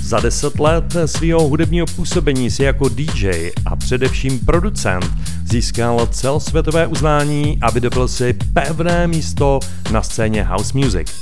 Za 0.03 0.21
deset 0.21 0.61
let 0.61 0.97
svého 1.07 1.41
hudebního 1.41 1.87
působení 1.97 2.51
si 2.51 2.63
jako 2.63 2.89
DJ 2.89 3.51
a 3.67 3.77
především 3.77 4.39
producent 4.39 5.11
získal 5.45 6.07
celosvětové 6.07 6.87
uznání 6.87 7.59
a 7.63 7.71
vydobil 7.71 8.09
si 8.09 8.33
pevné 8.33 9.07
místo 9.07 9.61
na 9.93 10.03
scéně 10.03 10.43
house 10.45 10.79
music. 10.79 11.13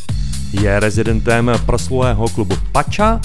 Je 0.53 0.81
rezidentem 0.81 1.53
proslulého 1.67 2.29
klubu 2.29 2.57
Pacha 2.73 3.21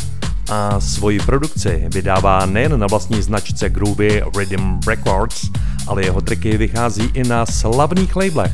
a 0.50 0.80
svoji 0.80 1.20
produkci 1.20 1.86
vydává 1.88 2.46
nejen 2.46 2.80
na 2.80 2.88
vlastní 2.88 3.22
značce 3.22 3.70
Groovy 3.70 4.24
Rhythm 4.38 4.80
Records, 4.88 5.51
ale 5.92 6.06
jeho 6.06 6.22
triky 6.22 6.58
vychází 6.58 7.12
i 7.14 7.24
na 7.24 7.46
slavných 7.46 8.16
labelech, 8.16 8.52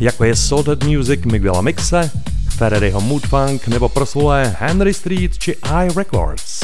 jako 0.00 0.24
je 0.24 0.36
Salted 0.36 0.84
Music 0.84 1.20
Miguela 1.24 1.60
Mixe, 1.60 2.10
Ferreryho 2.48 3.00
Mood 3.00 3.26
Funk 3.26 3.68
nebo 3.68 3.88
proslulé 3.88 4.56
Henry 4.58 4.94
Street 4.94 5.38
či 5.38 5.56
i 5.62 5.88
Records. 5.96 6.60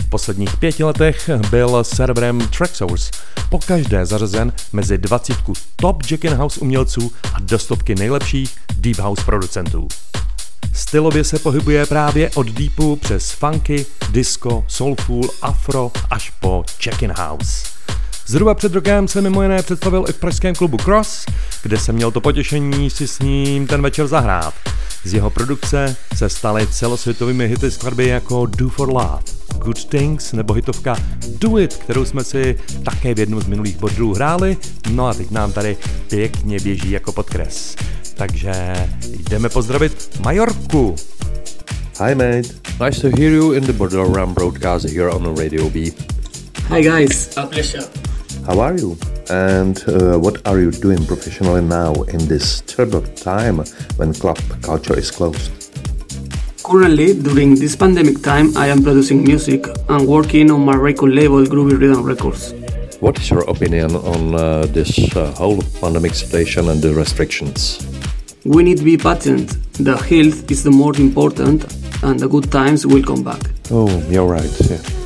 V 0.00 0.08
posledních 0.08 0.56
pěti 0.56 0.84
letech 0.84 1.30
byl 1.50 1.84
serverem 1.84 2.40
Tracksource 2.40 3.10
po 3.50 3.58
každé 3.58 4.06
zařazen 4.06 4.52
mezi 4.72 4.98
20 4.98 5.36
top 5.76 6.02
Jack 6.06 6.24
House 6.24 6.60
umělců 6.60 7.12
a 7.34 7.40
do 7.40 7.58
stovky 7.58 7.94
nejlepších 7.94 8.56
Deep 8.76 8.98
House 8.98 9.24
producentů. 9.24 9.88
Stylově 10.72 11.24
se 11.24 11.38
pohybuje 11.38 11.86
právě 11.86 12.30
od 12.30 12.46
deepu 12.46 12.96
přes 12.96 13.30
funky, 13.30 13.86
disco, 14.10 14.64
soulful, 14.68 15.30
afro 15.42 15.92
až 16.10 16.30
po 16.40 16.64
check-in 16.82 17.12
house. 17.12 17.79
Zhruba 18.30 18.54
před 18.54 18.74
rokem 18.74 19.08
se 19.08 19.20
mimo 19.20 19.42
jiné 19.42 19.62
představil 19.62 20.04
i 20.08 20.12
v 20.12 20.18
pražském 20.18 20.54
klubu 20.54 20.76
Cross, 20.76 21.26
kde 21.62 21.78
jsem 21.78 21.94
měl 21.94 22.10
to 22.10 22.20
potěšení 22.20 22.90
si 22.90 23.08
s 23.08 23.18
ním 23.18 23.66
ten 23.66 23.82
večer 23.82 24.06
zahrát. 24.06 24.54
Z 25.04 25.14
jeho 25.14 25.30
produkce 25.30 25.96
se 26.16 26.28
staly 26.28 26.66
celosvětovými 26.66 27.48
hity 27.48 27.70
skladby 27.70 28.08
jako 28.08 28.46
Do 28.46 28.68
for 28.68 28.88
Love, 28.88 29.18
Good 29.58 29.84
Things 29.84 30.32
nebo 30.32 30.54
hitovka 30.54 30.96
Do 31.38 31.58
It, 31.58 31.74
kterou 31.74 32.04
jsme 32.04 32.24
si 32.24 32.58
také 32.84 33.14
v 33.14 33.18
jednom 33.18 33.40
z 33.40 33.46
minulých 33.46 33.76
bodů 33.76 34.14
hráli, 34.14 34.56
no 34.90 35.06
a 35.06 35.14
teď 35.14 35.30
nám 35.30 35.52
tady 35.52 35.76
pěkně 36.08 36.60
běží 36.60 36.90
jako 36.90 37.12
podkres. 37.12 37.76
Takže 38.14 38.52
jdeme 39.30 39.48
pozdravit 39.48 40.20
Majorku. 40.20 40.94
Hi 42.06 42.14
mate, 42.14 42.48
nice 42.84 43.00
to 43.00 43.16
hear 43.16 43.32
you 43.32 43.52
in 43.52 43.64
the 43.64 43.72
Border 43.72 44.12
Ram 44.12 44.34
broadcast 44.34 44.84
here 44.84 45.10
on 45.10 45.36
Radio 45.36 45.70
B. 45.70 45.78
Hi 46.68 46.82
guys, 46.82 47.36
a 47.36 47.46
pleasure. 47.46 47.99
How 48.46 48.58
are 48.60 48.76
you? 48.76 48.96
And 49.28 49.82
uh, 49.86 50.18
what 50.18 50.46
are 50.46 50.58
you 50.58 50.70
doing 50.70 51.04
professionally 51.06 51.62
now 51.62 51.92
in 52.14 52.26
this 52.26 52.62
turbulent 52.62 53.16
time 53.16 53.58
when 53.96 54.14
club 54.14 54.38
culture 54.62 54.98
is 54.98 55.10
closed? 55.10 55.50
Currently, 56.64 57.20
during 57.22 57.54
this 57.54 57.76
pandemic 57.76 58.22
time, 58.22 58.56
I 58.56 58.68
am 58.68 58.82
producing 58.82 59.24
music 59.24 59.66
and 59.88 60.06
working 60.06 60.50
on 60.50 60.64
my 60.64 60.74
record 60.74 61.12
label 61.12 61.44
Groovy 61.44 61.78
Rhythm 61.78 62.02
Records. 62.02 62.54
What 63.00 63.18
is 63.18 63.30
your 63.30 63.48
opinion 63.48 63.94
on 63.96 64.34
uh, 64.34 64.66
this 64.66 64.98
uh, 65.16 65.32
whole 65.32 65.62
pandemic 65.80 66.14
situation 66.14 66.68
and 66.68 66.80
the 66.80 66.94
restrictions? 66.94 67.86
We 68.44 68.62
need 68.62 68.78
to 68.78 68.84
be 68.84 68.96
patient. 68.96 69.56
The 69.74 69.96
health 69.96 70.50
is 70.50 70.64
the 70.64 70.70
more 70.70 70.96
important, 70.96 71.64
and 72.02 72.18
the 72.18 72.28
good 72.28 72.50
times 72.50 72.86
will 72.86 73.02
come 73.02 73.22
back. 73.22 73.40
Oh, 73.70 73.88
you're 74.08 74.26
right. 74.26 74.50
Yeah. 74.70 74.99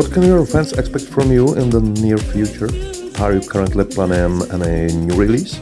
What 0.00 0.12
can 0.12 0.22
your 0.22 0.46
fans 0.46 0.72
expect 0.72 1.04
from 1.04 1.30
you 1.30 1.54
in 1.56 1.68
the 1.68 1.82
near 1.82 2.16
future? 2.16 2.70
Are 3.22 3.34
you 3.34 3.42
currently 3.46 3.84
planning 3.84 4.40
any 4.50 4.90
new 4.94 5.14
release? 5.14 5.60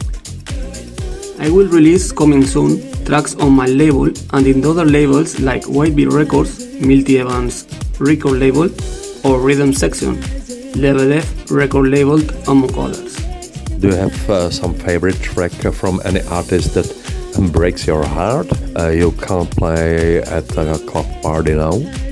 I 1.37 1.49
will 1.49 1.67
release 1.67 2.13
coming 2.13 2.45
soon 2.45 2.79
tracks 3.03 3.35
on 3.35 3.51
my 3.51 3.65
label 3.65 4.07
and 4.31 4.47
in 4.47 4.65
other 4.65 4.85
labels 4.85 5.41
like 5.41 5.65
White 5.65 5.93
Bee 5.93 6.05
Records, 6.05 6.65
Milty 6.79 7.19
Evans 7.19 7.67
record 7.99 8.39
label, 8.39 8.69
or 9.25 9.41
Rhythm 9.41 9.73
Section, 9.73 10.21
Level 10.81 11.11
F 11.11 11.51
record 11.51 11.89
label, 11.89 12.21
among 12.47 12.73
others. 12.79 13.17
Do 13.81 13.89
you 13.89 13.95
have 13.95 14.29
uh, 14.29 14.49
some 14.49 14.73
favorite 14.73 15.21
track 15.21 15.51
from 15.51 15.99
any 16.05 16.21
artist 16.21 16.75
that 16.75 16.87
breaks 17.51 17.85
your 17.85 18.05
heart? 18.05 18.47
Uh, 18.77 18.87
you 18.87 19.11
can't 19.11 19.51
play 19.51 20.19
at 20.19 20.49
a 20.57 20.79
club 20.87 21.07
party 21.21 21.55
now? 21.55 22.08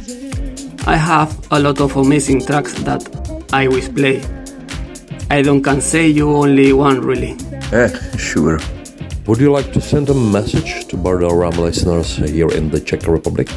I 0.88 0.96
have 0.96 1.36
a 1.52 1.60
lot 1.60 1.82
of 1.82 1.98
amazing 1.98 2.46
tracks 2.46 2.72
that 2.88 3.04
I 3.52 3.68
wish 3.68 3.94
play. 3.94 4.22
I 5.30 5.42
don't 5.42 5.62
can 5.62 5.82
say 5.82 6.08
you 6.08 6.32
only 6.32 6.72
one 6.72 7.02
really. 7.02 7.36
Eh, 7.74 7.90
sure. 8.16 8.58
Would 9.26 9.42
you 9.42 9.52
like 9.52 9.74
to 9.74 9.82
send 9.82 10.10
a 10.10 10.14
message 10.14 10.88
to 10.88 10.96
Border 10.96 11.36
Ram 11.36 11.58
listeners 11.60 12.16
here 12.16 12.48
in 12.48 12.70
the 12.70 12.80
Czech 12.80 13.06
Republic? 13.06 13.50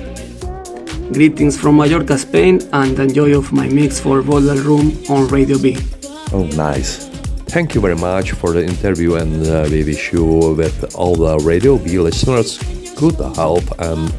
Greetings 1.12 1.56
from 1.56 1.76
Mallorca, 1.76 2.18
Spain, 2.18 2.58
and 2.72 2.98
enjoy 2.98 3.38
of 3.38 3.52
my 3.52 3.68
mix 3.68 4.00
for 4.00 4.22
Boulder 4.22 4.60
Room 4.62 4.90
on 5.08 5.28
Radio 5.28 5.56
B. 5.56 5.76
Oh, 6.32 6.50
nice. 6.56 7.06
Thank 7.46 7.76
you 7.76 7.80
very 7.80 7.94
much 7.94 8.32
for 8.32 8.52
the 8.52 8.64
interview, 8.64 9.14
and 9.14 9.46
uh, 9.46 9.68
we 9.70 9.84
wish 9.84 10.12
you, 10.12 10.24
with 10.58 10.96
all 10.96 11.14
the 11.14 11.38
Radio 11.38 11.78
B 11.78 11.96
listeners, 12.00 12.58
good 13.00 13.18
health 13.36 13.72
and, 13.78 14.12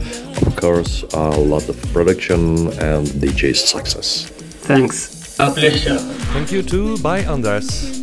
of 0.48 0.56
course, 0.56 1.06
a 1.14 1.30
lot 1.40 1.70
of 1.70 1.78
production 1.94 2.68
and 2.80 3.08
DJ 3.22 3.54
success. 3.56 4.32
Thanks. 4.68 5.38
A 5.40 5.52
pleasure. 5.52 6.00
Thank 6.34 6.52
you 6.52 6.64
too, 6.64 6.98
bye 6.98 7.26
Anders. 7.26 8.02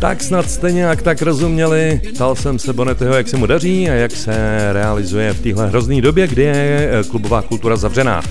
Tak 0.00 0.22
snad 0.22 0.50
jste 0.50 0.72
nějak 0.72 1.02
tak 1.02 1.22
rozuměli. 1.22 2.00
Ptal 2.14 2.36
jsem 2.36 2.58
se 2.58 2.72
Bonetyho, 2.72 3.14
jak 3.14 3.28
se 3.28 3.36
mu 3.36 3.46
daří 3.46 3.90
a 3.90 3.92
jak 3.92 4.10
se 4.10 4.32
realizuje 4.72 5.32
v 5.32 5.42
téhle 5.42 5.68
hrozný 5.68 6.00
době, 6.00 6.26
kdy 6.26 6.42
je 6.42 6.90
eh, 6.92 7.04
klubová 7.04 7.42
kultura 7.42 7.76
zavřená. 7.76 8.22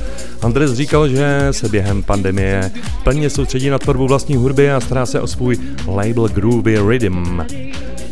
Andres 0.42 0.74
říkal, 0.74 1.08
že 1.08 1.48
se 1.52 1.70
během 1.70 2.04
pandemie 2.04 2.72
plně 3.04 3.30
soustředí 3.30 3.70
na 3.70 3.80
tvorbu 3.80 4.08
vlastní 4.08 4.36
hudby 4.36 4.72
a 4.72 4.80
stará 4.80 5.06
se 5.06 5.22
o 5.22 5.28
svůj 5.28 5.58
label 5.88 6.28
Groovy 6.28 6.78
Rhythm. 6.88 7.42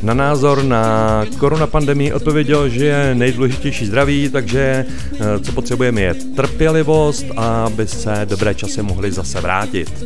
Na 0.01 0.13
názor 0.13 0.63
na 0.63 1.25
koronapandemii 1.37 2.13
odpověděl, 2.13 2.69
že 2.69 2.85
je 2.85 3.15
nejdůležitější 3.15 3.85
zdraví, 3.85 4.29
takže 4.29 4.85
eh, 5.13 5.39
co 5.39 5.51
potřebujeme 5.51 6.01
je 6.01 6.13
trpělivost, 6.13 7.25
aby 7.35 7.87
se 7.87 8.21
dobré 8.29 8.55
časy 8.55 8.81
mohly 8.81 9.11
zase 9.11 9.41
vrátit. 9.41 10.05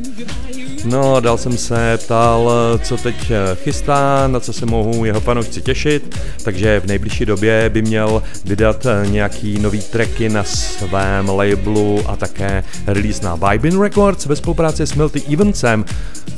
No, 0.85 1.19
dal 1.19 1.37
jsem 1.37 1.57
se, 1.57 1.99
ptal, 2.03 2.51
co 2.83 2.97
teď 2.97 3.31
eh, 3.31 3.55
chystá, 3.55 4.27
na 4.27 4.39
co 4.39 4.53
se 4.53 4.65
mohou 4.65 5.05
jeho 5.05 5.19
fanoušci 5.19 5.61
těšit, 5.61 6.15
takže 6.43 6.79
v 6.79 6.85
nejbližší 6.85 7.25
době 7.25 7.69
by 7.69 7.81
měl 7.81 8.23
vydat 8.45 8.85
eh, 8.85 9.07
nějaký 9.09 9.59
nový 9.59 9.81
tracky 9.81 10.29
na 10.29 10.43
svém 10.43 11.29
labelu 11.29 12.01
a 12.05 12.15
také 12.15 12.63
release 12.87 13.25
na 13.25 13.35
Vibin 13.35 13.81
Records 13.81 14.25
ve 14.25 14.35
spolupráci 14.35 14.87
s 14.87 14.93
Milty 14.93 15.21
Eventsem, 15.33 15.85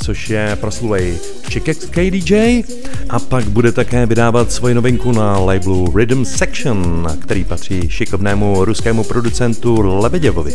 což 0.03 0.29
je 0.29 0.57
proslulej 0.61 1.17
čikekský 1.49 2.11
DJ 2.11 2.63
a 3.09 3.19
pak 3.19 3.45
bude 3.45 3.71
také 3.71 4.05
vydávat 4.05 4.51
svoji 4.51 4.73
novinku 4.75 5.11
na 5.11 5.39
labelu 5.39 5.93
Rhythm 5.95 6.25
Section, 6.25 7.07
který 7.21 7.43
patří 7.43 7.89
šikovnému 7.89 8.65
ruskému 8.65 9.03
producentu 9.03 9.81
Lebeděvovi. 9.81 10.53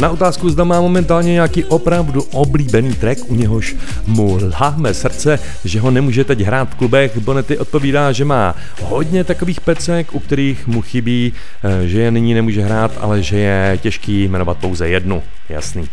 Na 0.00 0.10
otázku, 0.10 0.50
zda 0.50 0.64
má 0.64 0.80
momentálně 0.80 1.32
nějaký 1.32 1.64
opravdu 1.64 2.22
oblíbený 2.22 2.94
track, 2.94 3.30
u 3.30 3.34
něhož 3.34 3.76
mu 4.06 4.34
lháme 4.34 4.94
srdce, 4.94 5.38
že 5.64 5.80
ho 5.80 5.90
nemůže 5.90 6.24
teď 6.24 6.40
hrát 6.40 6.70
v 6.70 6.74
klubech, 6.74 7.18
Bonety 7.18 7.58
odpovídá, 7.58 8.12
že 8.12 8.24
má 8.24 8.54
hodně 8.82 9.24
takových 9.24 9.60
pecek, 9.60 10.14
u 10.14 10.20
kterých 10.20 10.66
mu 10.66 10.82
chybí, 10.82 11.32
eh, 11.64 11.86
že 11.86 12.00
je 12.00 12.10
nyní 12.10 12.34
nemůže 12.34 12.62
hrát, 12.62 12.98
ale 13.00 13.22
že 13.22 13.38
je 13.38 13.78
těžký 13.82 14.28
jmenovat 14.28 14.58
pouze 14.58 14.88
jednu. 14.88 15.22
Jasný. 15.48 15.88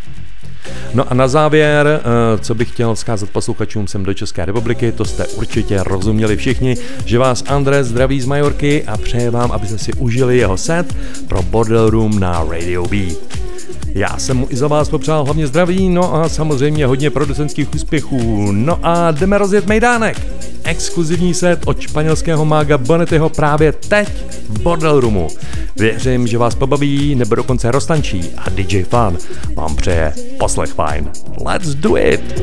No 0.93 1.11
a 1.11 1.13
na 1.13 1.27
závěr, 1.27 1.87
eh, 1.87 2.37
co 2.37 2.55
bych 2.55 2.71
chtěl 2.71 2.95
vzkázat 2.95 3.29
posluchačům 3.29 3.87
sem 3.87 4.03
do 4.03 4.13
České 4.13 4.45
republiky, 4.45 4.91
to 4.91 5.05
jste 5.05 5.27
určitě 5.27 5.83
rozuměli 5.83 6.37
všichni, 6.37 6.75
že 7.05 7.19
vás 7.19 7.43
Andres 7.47 7.87
zdraví 7.87 8.21
z 8.21 8.25
Majorky 8.25 8.83
a 8.83 8.97
přeje 8.97 9.29
vám, 9.31 9.51
abyste 9.51 9.77
si 9.77 9.93
užili 9.93 10.37
jeho 10.37 10.57
set 10.57 10.95
pro 11.27 11.41
Bordel 11.41 11.89
Room 11.89 12.19
na 12.19 12.45
Radio 12.49 12.87
B. 12.87 12.97
Já 13.93 14.17
jsem 14.17 14.37
mu 14.37 14.47
i 14.49 14.55
za 14.55 14.67
vás 14.67 14.89
popřál 14.89 15.23
hlavně 15.23 15.47
zdraví, 15.47 15.89
no 15.89 16.15
a 16.15 16.29
samozřejmě 16.29 16.85
hodně 16.85 17.09
producentských 17.09 17.75
úspěchů. 17.75 18.51
No 18.51 18.79
a 18.83 19.11
jdeme 19.11 19.37
rozjet 19.37 19.67
Mejdánek. 19.67 20.27
Exkluzivní 20.63 21.33
set 21.33 21.59
od 21.65 21.79
španělského 21.79 22.45
mága 22.45 22.77
Bonettyho 22.77 23.29
právě 23.29 23.71
teď 23.71 24.09
v 24.49 24.61
Bordel 24.61 24.99
Roomu. 24.99 25.27
Věřím, 25.75 26.27
že 26.27 26.37
vás 26.37 26.55
pobaví 26.55 27.15
nebo 27.15 27.35
dokonce 27.35 27.71
roztančí 27.71 28.23
a 28.37 28.49
DJ 28.49 28.83
Fan 28.83 29.17
vám 29.55 29.75
přeje 29.75 30.13
poslech 30.39 30.69
fajn. 30.69 31.09
Let's 31.45 31.75
do 31.75 31.97
it! 31.97 32.41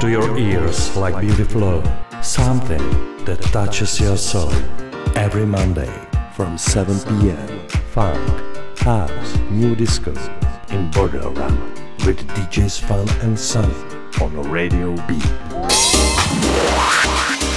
To 0.00 0.08
your 0.08 0.38
ears 0.38 0.96
like 0.96 1.26
beautiful 1.26 1.82
something 2.22 2.82
that 3.24 3.40
touches 3.52 4.00
your 4.00 4.16
soul. 4.16 4.52
Every 5.14 5.46
Monday 5.46 5.90
from 6.32 6.58
7 6.58 6.98
p.m. 7.00 7.48
Funk, 7.92 8.55
house, 8.86 9.36
new 9.50 9.74
discos 9.74 10.28
in 10.70 10.88
Borderama 10.92 12.06
with 12.06 12.24
DJs 12.28 12.80
Fun 12.82 13.08
and 13.20 13.36
Sunny 13.36 13.74
on 14.22 14.48
Radio 14.48 14.94
B. 15.08 15.18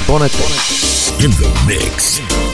Bonate. 0.08 1.24
In 1.24 1.30
the 1.30 1.66
mix. 1.68 2.49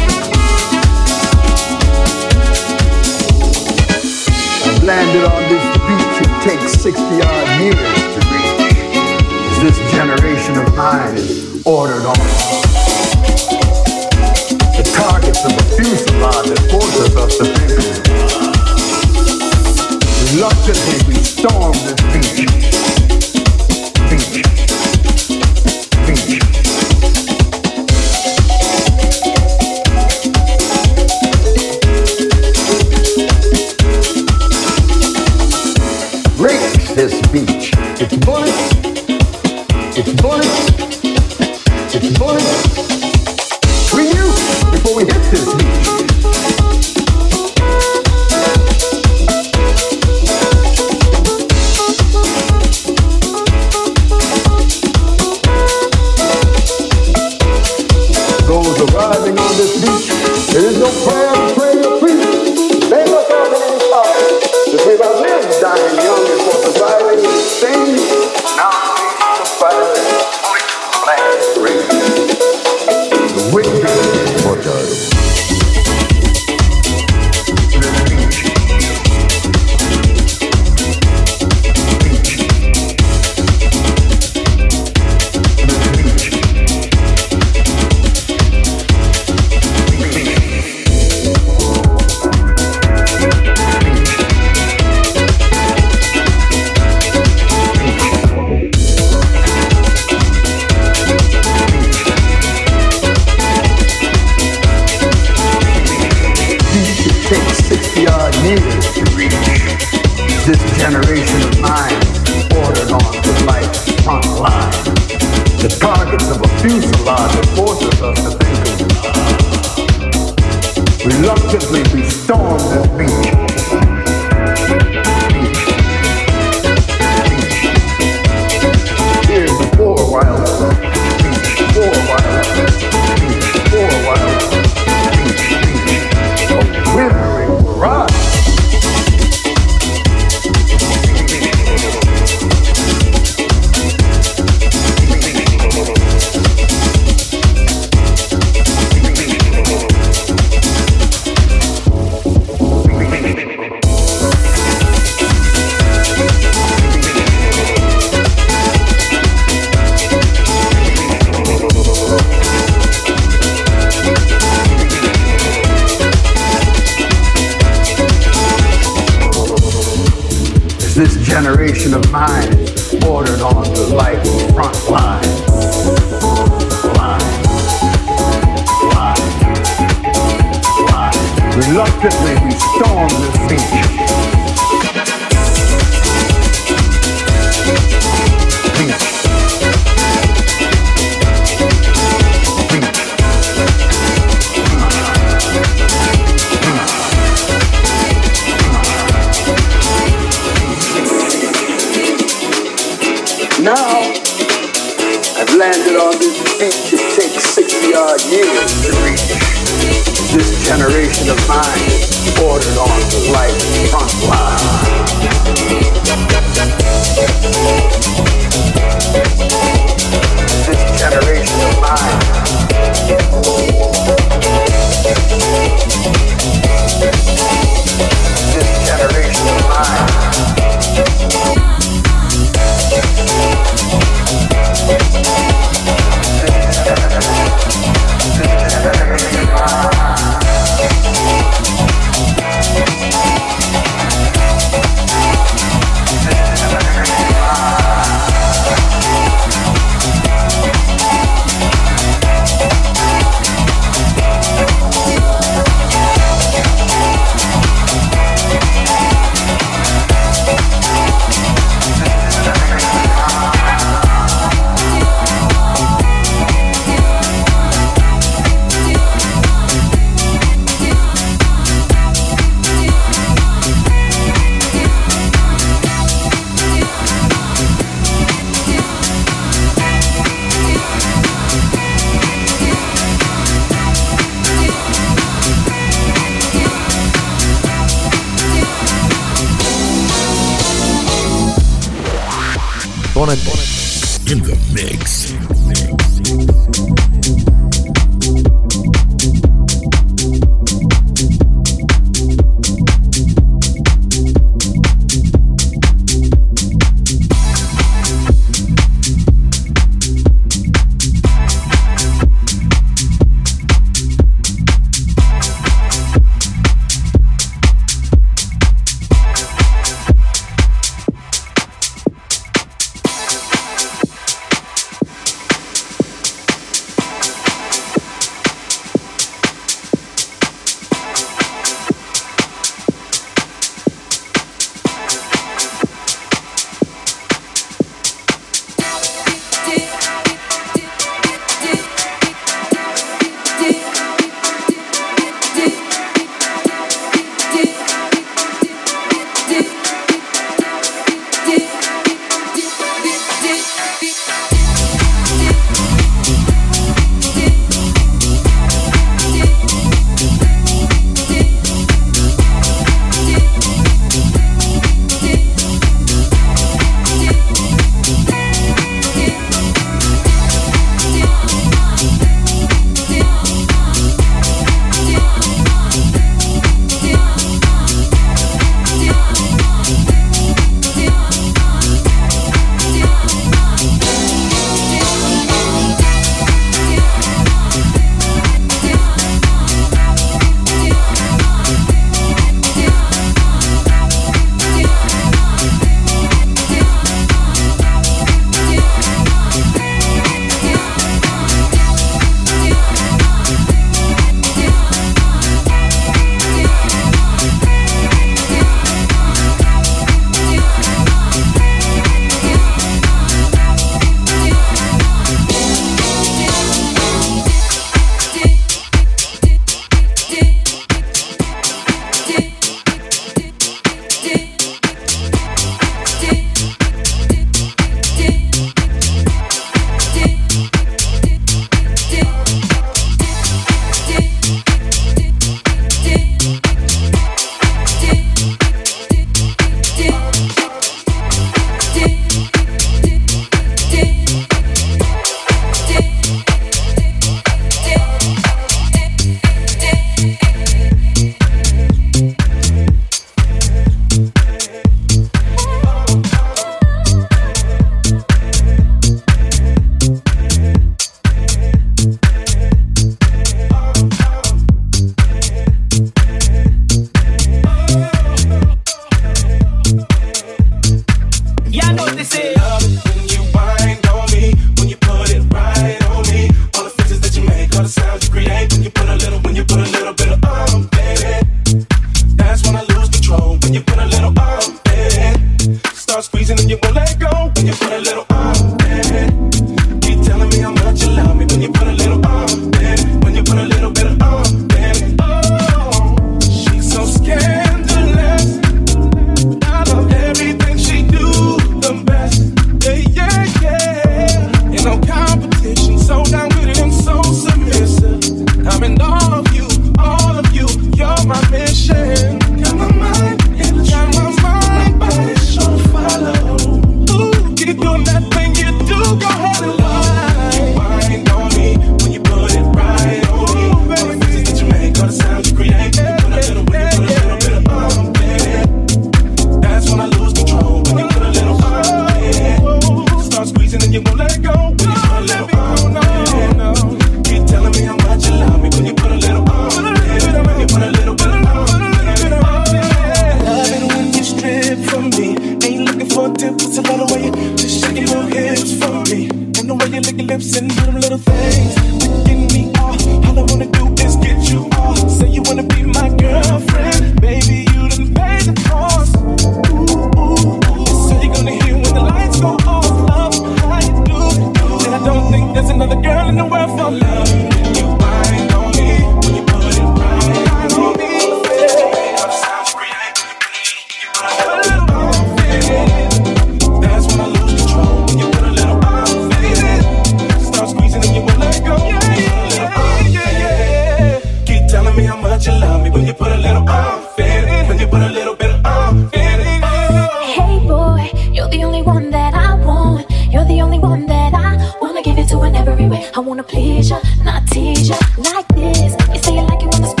that 592.11 592.33
I 592.33 592.55
want. 592.65 593.09
You're 593.31 593.45
the 593.45 593.61
only 593.61 593.79
one 593.79 594.05
that 594.07 594.33
I 594.33 594.77
wanna 594.81 595.01
give 595.01 595.17
it 595.17 595.27
to 595.29 595.43
in 595.43 595.55
every 595.55 595.87
way. 595.87 596.09
I 596.15 596.19
wanna 596.19 596.43
please 596.43 596.89
ya, 596.89 596.99
not 597.23 597.47
tease 597.47 597.89
ya 597.89 597.97
like 598.33 598.47
this. 598.49 598.95
You 599.13 599.21
say 599.23 599.35
you 599.35 599.43
like 599.43 599.63
it 599.63 599.71
when 599.73 600.00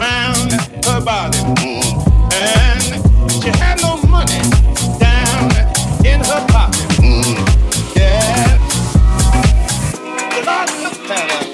around 0.00 0.52
her 0.86 1.00
body. 1.04 1.38
And 2.32 2.82
she 3.30 3.50
had 3.60 3.76
no 3.82 4.00
money 4.08 4.40
down 4.98 5.50
in 6.04 6.20
her 6.24 6.42
pocket. 6.48 6.88
Yeah. 7.94 8.56
The 10.32 10.40
Lord 10.48 10.70
looked 10.84 11.10
at 11.10 11.30
her 11.30 11.44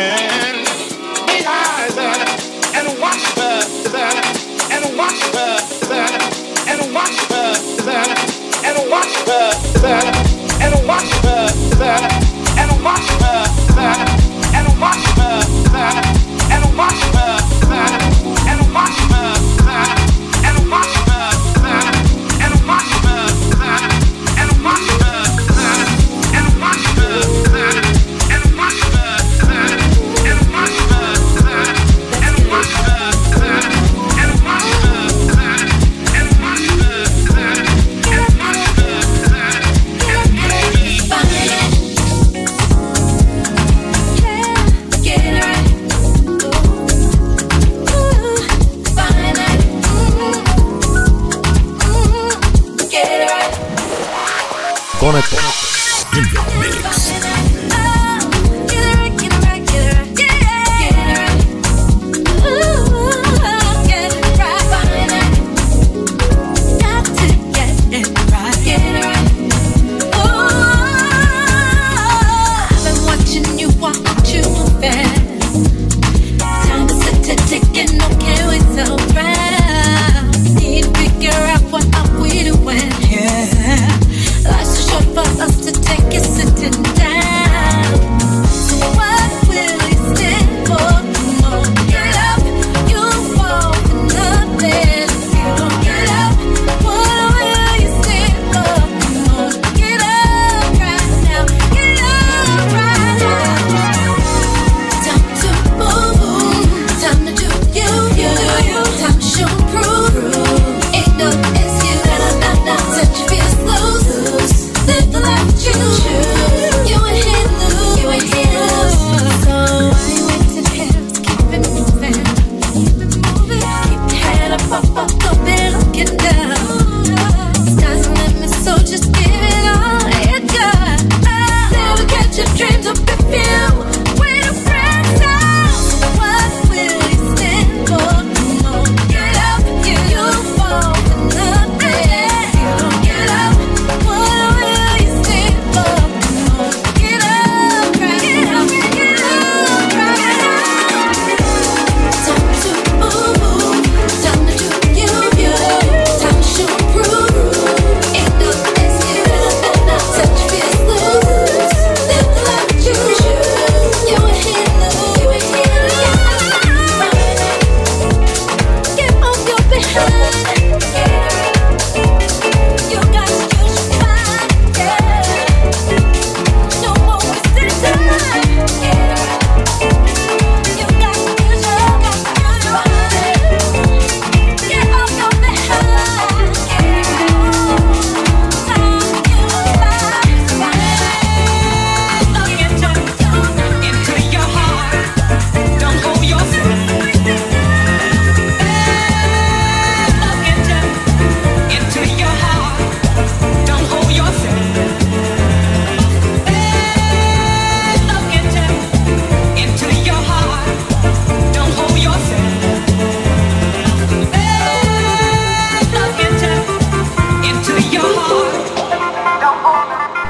and 0.00 0.66
he 1.30 1.38
eyes 1.46 1.94
her 1.94 2.16
and 2.74 2.86
watched 3.00 3.38
her 3.38 3.58
and 4.72 4.84
watched 4.98 5.34
her 5.36 5.52
and 6.66 6.94
watched 6.94 7.30
her 7.30 7.50
and 7.86 7.86
watched 7.86 7.86
her 7.86 8.02
and 8.64 8.90
watched 8.90 9.28
her 9.28 10.02
and 10.60 10.88
watched 10.88 11.24
her. 11.24 12.11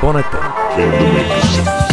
ponete. 0.02 1.91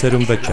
7 0.00 0.24
večer. 0.24 0.49